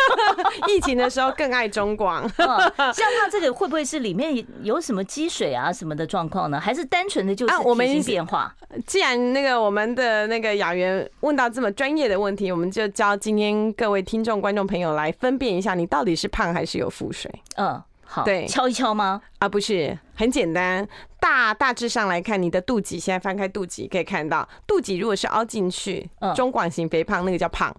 [0.67, 2.29] 疫情的时候更爱中广。
[2.37, 6.59] 像他这个会不会是里面有什么积水啊什么的状况呢？
[6.59, 8.53] 还是单纯的就是体型变化？
[8.85, 17.31] 既然那个我们的那个雅媛问到这么专业的问题，我们就教今天各位听众观众朋友来分辨一下，你到底是胖还是有腹水？
[17.57, 19.21] 嗯，好，对，敲一敲吗？
[19.39, 20.89] 啊，不是，很简单，
[21.21, 27.71] 大大致上来看，你的肚脐，现在翻开肚脐可以看到，肚脐如果是凹进去，中广型肥胖，那个叫胖。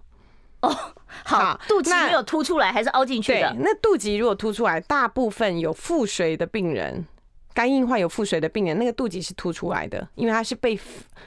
[0.60, 0.72] 哦，
[1.24, 3.52] 好，肚脐没有凸出来，还是凹进去的？
[3.58, 7.04] 那肚脐如果凸出来，大部分有腹水的病人。
[7.52, 10.78] 肝硬化有腹水的病人，那个肚脐是凸出来的，因为它是被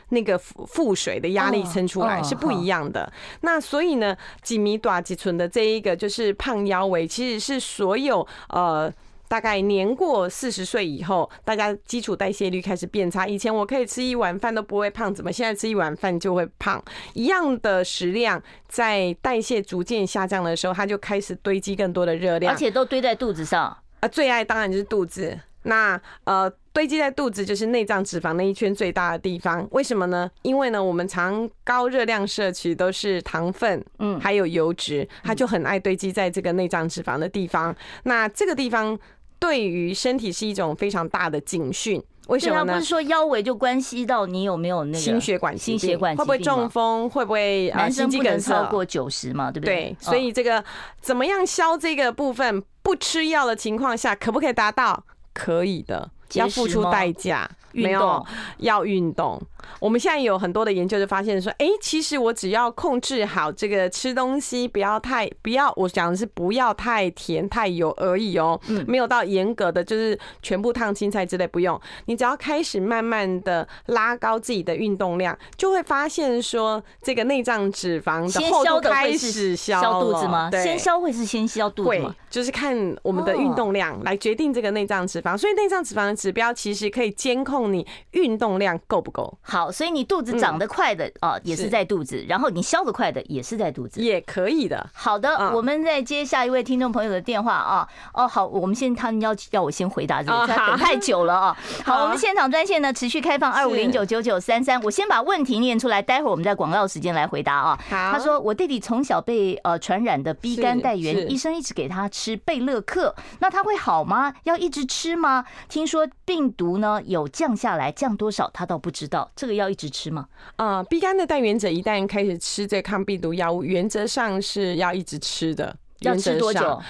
[0.09, 3.11] 那个腹水的压力撑出来，是不一样的。
[3.41, 8.91] 那所以呢，几米短几寸的这一个就是胖腰围，其实是所有呃
[9.27, 13.27] 大概年过四十岁以后，大家基础代谢率开始变差。
[13.27, 16.83] 以前我可以吃一碗饭都不会胖，怎么现在吃一碗饭就会胖？
[17.13, 24.07] 一样的食量，在代谢逐渐下降的时候，它就开始堆积更多的热量，而且都堆在肚子上啊。
[24.07, 25.37] 最爱当然就是肚子。
[25.63, 30.29] 那呃，堆积在肚子就是内脏脂肪那一圈最大的地方，为什么呢？
[30.41, 37.75] 因为呢，我们常高热量摄取都是糖分，嗯，还有油脂，它就很爱堆积在这个内脏脂肪的地方。
[38.03, 38.97] 那这个地方
[39.39, 42.03] 对于身体是一种非常大的警讯。
[42.27, 42.73] 为什么呢？
[42.73, 47.09] 不是说腰围就关系到你有没有那个心血管、心血管会不会中风？
[47.09, 49.51] 会不会男生不能超过九十嘛？
[49.51, 49.75] 对不对？
[49.75, 50.63] 对，所以这个
[51.01, 52.63] 怎么样消这个部分？
[52.81, 55.05] 不吃药的情况下，可不可以达到？
[55.33, 57.49] 可以的，要付出代价。
[57.75, 58.23] 没有
[58.57, 59.41] 要运动。
[59.79, 71.79] 我们现在有很多的研究就发现说，哎，其实我只要控制好这个吃东西，不要太不要，我讲的是不要太甜太油而已哦，嗯没有到严格的就是全部烫青菜之类不用。
[72.05, 80.51] 你只要开始慢慢的拉高自己的运动量，就会发现说这个内脏脂肪的厚度开始消肚子吗？
[80.51, 82.13] 先消会是先消肚子吗？
[82.29, 85.35] 就是看我们的运动量来决定这个内脏脂肪。
[85.35, 87.73] 所以内脏脂肪的指标其实可以监控。
[87.73, 89.37] 你运动量够不够？
[89.41, 94.89] 好，所以你肚子长得快的啊，也是在肚子，然后你消得快的也是在肚子，也可以的。
[94.93, 97.85] 好的，我们再接下一位听众朋友的电话啊。
[98.13, 101.57] 哦，好，我们先他们要要我先回答这个，他等太久了 啊。
[101.83, 107.77] 好，我们现场专线呢持续开放二五零九九九三三，我先把问题念出来，待会儿我们在广告时间来回答啊。
[107.89, 114.33] 他说我弟弟从小被呃传染的 B 肝带原，医生一直给他吃贝乐克，那他会好吗？
[114.43, 115.43] 要一直吃吗？
[115.67, 117.53] 听说病毒呢有降。
[117.55, 119.31] 下来降多少，他倒不知道。
[119.35, 120.27] 这个要一直吃吗？
[120.57, 125.73] 啊，B 肝的带原者一旦开始吃这抗病毒药物，原则上是要一直吃的。
[125.99, 126.81] 要吃多久？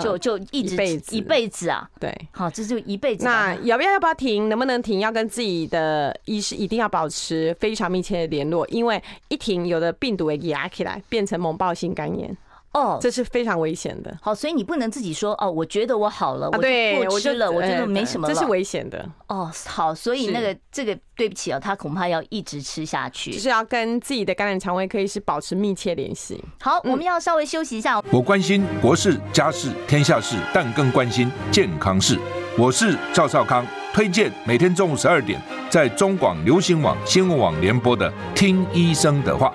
[0.00, 0.74] 就就一直
[1.10, 1.86] 一辈子啊？
[2.00, 3.26] 对，好，这就一辈子。
[3.26, 4.48] 那要不要要不要停？
[4.48, 5.00] 能不能停？
[5.00, 12.34] 要跟自己的医师一定要保持非常密切的联络，因为一停，有的病毒会压起来，变成猛暴性肝炎。
[12.74, 14.14] 哦，这是非常危险的。
[14.20, 18.34] 好，所以你不能自己说哦，我觉得我好了，我不吃了，我觉得没什么了。
[18.34, 19.08] 这是危险的。
[19.28, 26.42] 哦，好，所以那个这个对不起啊，他恐怕要一直吃下去，就是要跟自己的感染肠胃科医师保持密切联系。
[26.60, 28.02] 好，我们要稍微休息一下。
[28.10, 32.18] 我关心国事、家事、天下事，但更关心健康事。
[32.58, 39.54] 我是赵少康，推荐每天中午十二点在中广流行网、新闻网联播的《听医生的话》。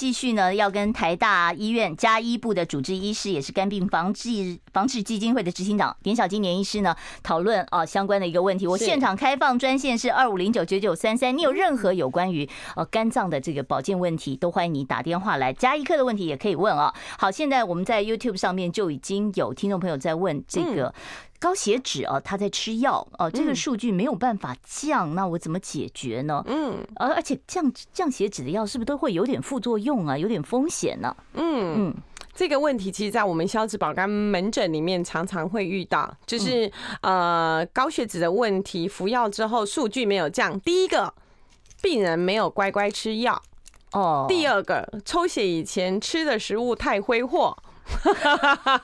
[0.00, 8.66] 继续呢要跟台大医院加医部的主治医师，也是肝病防治防治基金会的执行长点小金年医师呢讨论啊相关的一个问题。
[8.66, 15.52] 我现场开放专线是二五零九九九三三，你有任何有关于呃肝脏的这个保健问题，都欢迎你打电话来。
[15.52, 16.94] 加医科的问题也可以问啊。
[17.18, 20.94] 好，现在我们在 YouTube 上面就已经有听众朋友在问这个。
[21.40, 26.44] 高血脂啊，他在吃药哦，这个数据没有办法降，那我怎么解决呢？
[26.46, 31.16] 嗯，而而且降降血脂的药是不是都会有点副作用啊，有点风险呢？
[31.32, 31.94] 嗯嗯，
[32.34, 36.70] 这个问题其实，在我们消脂保肝门诊里面常常会遇到，就是
[37.00, 40.60] 呃高血脂的问题，服药之后数据没有降。
[40.60, 41.14] 第一个，
[41.80, 43.40] 病人没有乖乖吃药
[43.92, 47.56] 哦；第二个，抽血以前吃的食物太挥霍。
[48.02, 48.80] 哈哈哈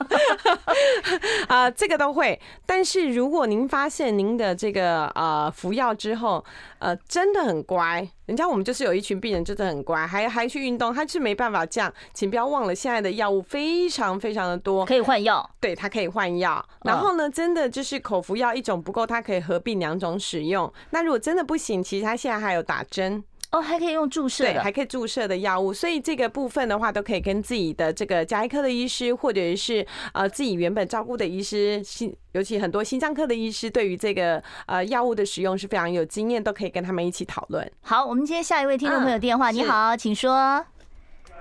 [1.47, 2.39] 啊，这个都会。
[2.65, 6.43] 但是如果您发现您的这个呃服药之后，
[6.79, 11.91] 呃真的很乖，人家我们就是有一群病人真的很乖，还还去运动，他是没办法降。
[12.13, 15.49] 请不要忘了，现在的药物非常非常的多，可以换药。
[15.59, 16.63] 对，他可以换药。
[16.83, 20.71] 然后呢，真的就是口服药一种不够，它可以合并两种使用。
[20.91, 23.23] 那如果真的不行，其实他现在还有打针。
[23.57, 37.69] 哦，还可以用注射的，对，还可以注射的药物，所以这个部分的话，都可以跟自己的这个甲医科的医师，或者是呃自己原本照顾的医师，心尤其很多心脏科的医师，对于这个呃药物的使用是非常有经验，都可以跟他们一起讨论。
[37.81, 40.63] 好，我们接下一位听众朋友电话，你好，请说。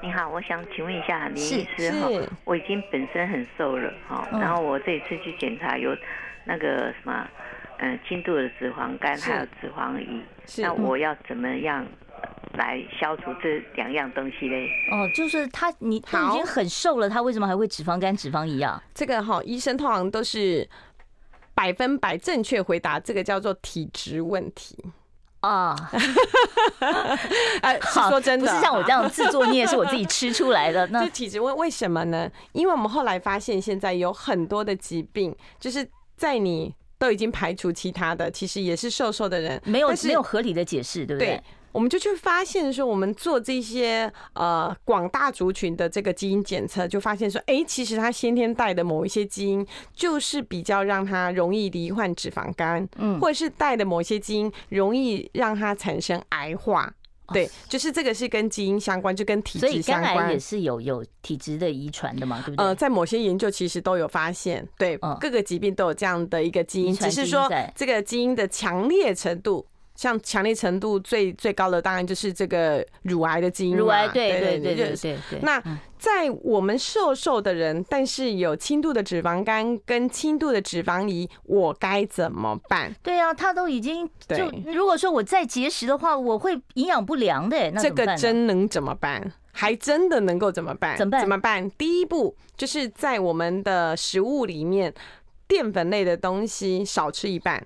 [0.03, 2.09] 你好，我想请问一下林医师哈，
[2.45, 5.91] 我已经本身很瘦了哈，然后我这一次去检查有
[6.47, 7.29] 那个什么。
[7.79, 10.22] 嗯，轻度的脂肪肝还有脂肪胰，
[10.62, 11.87] 那我要怎么样
[12.55, 14.66] 来消除这两样东西嘞？
[14.91, 18.83] 哦，就是他，你他已经很瘦了，他为什么还会脂肪肝、脂肪胰啊？
[18.95, 20.66] 这个哈，医生通常都是
[21.55, 24.83] 百分百正确回答，这个叫做体质问题
[25.41, 25.77] 啊。
[27.61, 30.87] 哎， 是说真的，不是像我这样自作孽，是我自己吃出来的。
[30.87, 32.31] 那体质问为什么呢？
[32.53, 36.74] 因为我们后来发现，现在有很多的疾病，就是在你。
[36.99, 41.28] 都已经排除其他的，其实也是瘦瘦的人，没有没有合理的解释，对不对？
[41.28, 41.42] 对，
[41.72, 56.92] 我们就去发现说，我们做这些呃广大族群的这个基因检测，就发现说，哎，其实他先天带的某一些基因，就是比较让他容易罹患脂肪肝，嗯，或者是带的某些基因，容易让他产生癌化。
[57.33, 60.31] 对，就是这个是跟基因相关，就跟体质相关。
[60.31, 62.64] 也是有有体质的遗传的嘛，对不对？
[62.64, 69.66] 呃，在某些研究其实都有发现，对，各个疾病都有这样的一个基因，只是说这个基因的强烈程度。
[69.97, 73.76] 像强烈程度最最高的，当然就是这个乳癌的基因。
[73.76, 75.40] 乳癌，对对对对对。
[75.42, 75.61] 那
[75.99, 82.94] 在我们瘦瘦的人，但是有轻度的脂肪肝跟轻度的脂肪胰，我该怎么办？
[83.03, 87.70] 对啊，他都已经就如果说我再节食的话，我会营养不良的。
[87.70, 89.32] 那这个真能怎么办？
[89.53, 90.99] 还真的能够怎么办？
[90.99, 91.20] 怎么办？
[91.22, 91.70] 怎么办？
[91.72, 94.92] 第一步就是在我们的食物里面，
[95.49, 97.64] 淀粉类的东西少吃一半。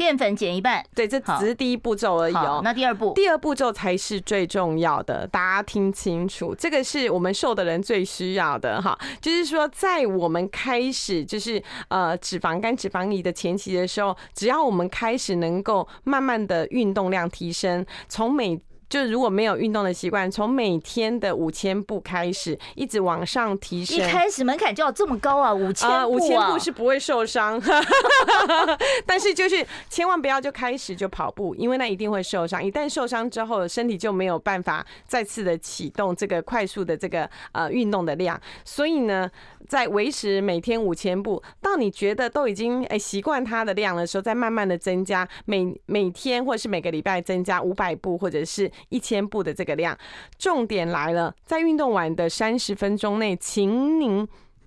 [0.00, 2.62] 淀粉减一半，对，这只是第一步骤而已哦。
[2.64, 8.98] 那第二步，第二步骤才是最重要的，大家听清楚，这个是我们瘦的人最需要的哈。
[9.20, 18.58] 就是说，在我们开始就是呃脂肪肝、脂肪移的前期的时候，只要我们开始能够慢慢的运动量提升，从每
[18.90, 23.96] 就如果没有运动的习惯，从每天的五千步开始，一直往上提升。
[23.96, 26.06] 一开始门槛就要这么高啊，五千步啊！
[26.08, 27.62] 五千步是不会受伤，
[29.06, 32.62] 但是就是千万不要就开始就跑步，因为那一定会受伤。
[32.62, 38.38] 一旦受伤之后，身体就没有办法再次的启动这个快速的这个呃运动的量。
[38.64, 39.30] 所以呢，
[39.68, 48.68] 在维持每天五千步，到你觉得都已经哎习惯它的量的时候，再慢慢的增加，每每天或者是每个礼拜增加五百步，或者是。
[48.88, 49.96] 一千步的这个量，
[50.38, 54.26] 重点来了，在运动完的三十分钟内，请您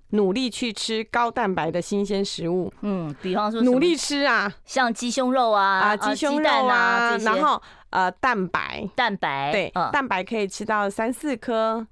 [0.10, 2.72] 努力去吃高蛋白的新鲜食物。
[2.82, 11.86] 嗯，比方说努力吃啊，像鸡胸肉啊，啊鸡胸肉啊，然后呃蛋白，蛋白对，蛋白可以吃到三四颗。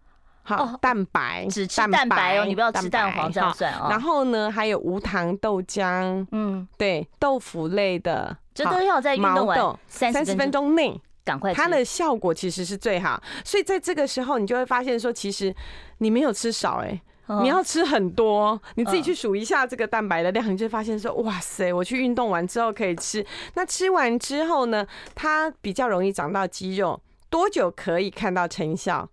[0.43, 3.85] 好，蛋白只吃蛋白哦，你不要吃蛋黄，这样算哦。
[3.91, 10.99] 然后呢，还有无糖豆浆，嗯，对，豆腐类的，这都要在运动完三十分钟内。
[11.23, 15.53] 赶快，它的效果其实是最好，所以在这个时候，你就会发现说，其实
[15.99, 17.01] 你没有吃少，哎，
[17.41, 23.25] 你要吃很多，你自己去数一下这个蛋白的量，你就会发现说，哇塞，我去运动完之后可以吃。
[23.53, 29.09] 那吃完之后呢，它比较容易长到肌肉，多久可以看到成效？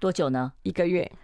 [0.00, 0.52] 多久呢？
[0.62, 1.16] 一个月哦。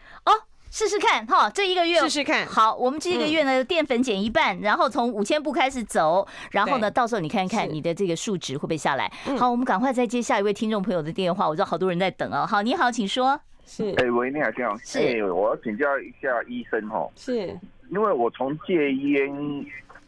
[0.75, 2.45] 试试看哈，这一个月试试看。
[2.45, 9.09] 好，我们这一个月呢，淀粉减一半，然后从五千步开始走，然后呢，到时候你看看你的这个数值会不会下来。
[9.39, 12.45] 好，我们赶快再接下一位听众朋友的电话，我知道好多人在等哦。
[12.45, 13.41] 好，你好，请说。
[13.65, 17.57] 是，哎，喂，你好，你好，是，哎，我要请教一下医生哦，是，
[17.91, 19.33] 因为我从戒烟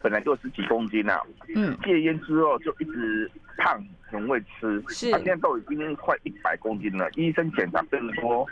[0.03, 1.23] 本来就十几公斤啊，
[1.55, 8.45] 嗯，戒烟之后就一直胖，很会吃，是，现在都已经快一百公斤了，医生检查跟说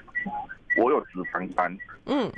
[0.76, 2.30] 我有脂肪肝，嗯，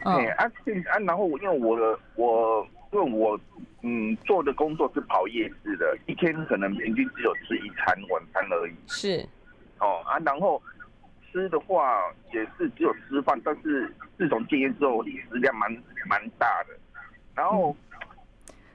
[0.00, 2.66] 哎，啊，啊，然后因为我的我。
[2.92, 3.36] 因为我
[3.82, 8.74] 嗯做的工作是跑夜市的，一天可能平均只有吃一餐晚餐而已。
[8.86, 9.28] 是，
[9.80, 10.62] 哦啊，然后
[11.32, 12.00] 吃的话
[12.32, 15.68] 也是只有吃饭，但是自从戒烟之后，食量蛮
[16.08, 16.76] 蛮大的。
[17.34, 17.76] 然后。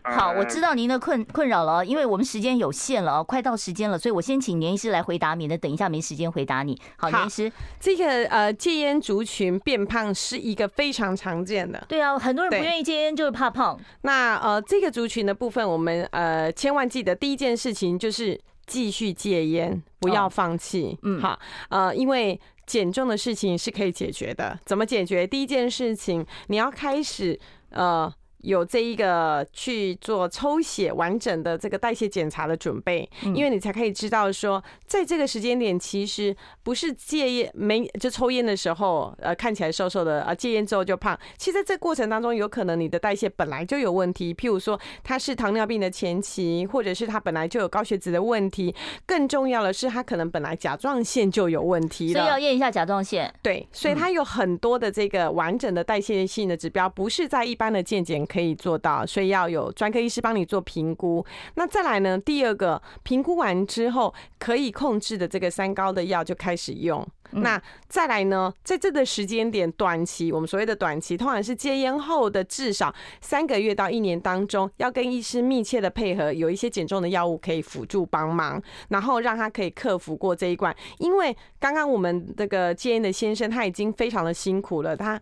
[0.10, 6.80] 嗯好，我知道您的困困扰了，因为我们时间有限了哦，快到时间了，所以我先请年医师来回答，免得等一下没时间回答你。
[6.97, 11.84] 好，年医师，这个呃戒烟族群变胖是一个非常常见的。
[11.88, 13.80] 对啊，很多人不愿意戒烟就是怕胖。
[14.01, 20.97] 那呃这个族群的部分，我们呃千万记得第一件事情就是继续戒烟，不要放弃。
[21.03, 21.39] 嗯，好，
[21.70, 25.26] 呃，因为减重的事情是可以解决的，怎么解决？
[25.28, 27.39] 第一件事情，你要开始
[27.70, 28.12] 呃。
[28.41, 36.33] 有这一个去做抽血完整的这个代谢检查的准备，因为你才可以知道说，在这个时间点，其实
[36.63, 41.19] 不是戒烟没就抽烟的时候，呃，看起来瘦瘦的，呃，戒烟之后就胖。
[41.37, 48.73] 其实，在这过程当中，有可能你的代谢本来就有问题，譬如说，他是糖尿病的前期，或者是他本来就有高血脂的问题。
[49.05, 53.33] 更重要的是，他可能本来甲状腺就有问题了，所以要验一下甲状腺。
[53.41, 58.28] 对，所以它有很多的这个完整的代谢性的指标，不是在一般的健检。
[58.30, 61.25] 可以做到，所以要有专科医师帮你做评估。
[61.55, 62.17] 那再来呢？
[62.19, 67.05] 第二个评估完之后，可以控制的这个三高的药就开始用。
[67.32, 68.51] 那再来呢？
[68.63, 80.75] 在这个时间点，短期我们所谓的短期，通常是戒烟后的至少三个月到一年当中，要跟医师密切的配合，有一些减重的药物可以辅助帮忙，然后让他可以克服过这一关。
[80.97, 85.19] 因为刚刚我们这个戒烟的先生他已经非常的辛苦了，他。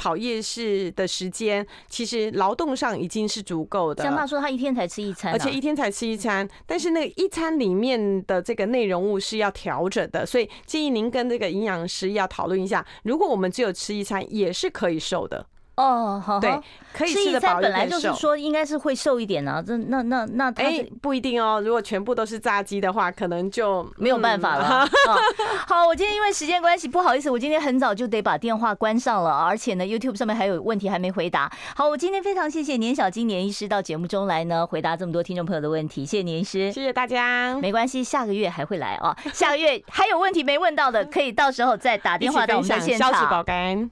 [0.00, 4.02] 跑夜市的时间，其实劳动上已经是足够的。
[4.02, 12.82] 像爸说，他一天才吃一餐，而且一天才吃一餐，但是那个一餐里面的这个内容物是要调整的，所以建议您跟这个营养师要讨论一下。
[13.02, 15.44] 如果我们只有吃一餐，也是可以瘦的。
[15.80, 16.60] 哦，好，对，
[16.92, 24.86] 可以吃一餐本来就是说应该是会瘦一点啊，这那那那他哎不一定哦，如果全部都是炸鸡的话，可能就没有办法了。
[25.66, 31.50] 好，我今天因为时间关系，不好意思，我今天很早就得把电话关上了，而且呢，YouTube 上面还有问题还没回答。
[31.74, 37.56] 好，我今天非常谢谢年小金年医师到节目中来呢，回答这么多听众朋友的问题，谢谢年医师，谢谢大家。
[37.58, 39.16] 没关系，下个月还会来哦。
[39.32, 43.90] 下个月还有问题没问到的，可以到时候再打电话到我们的现场。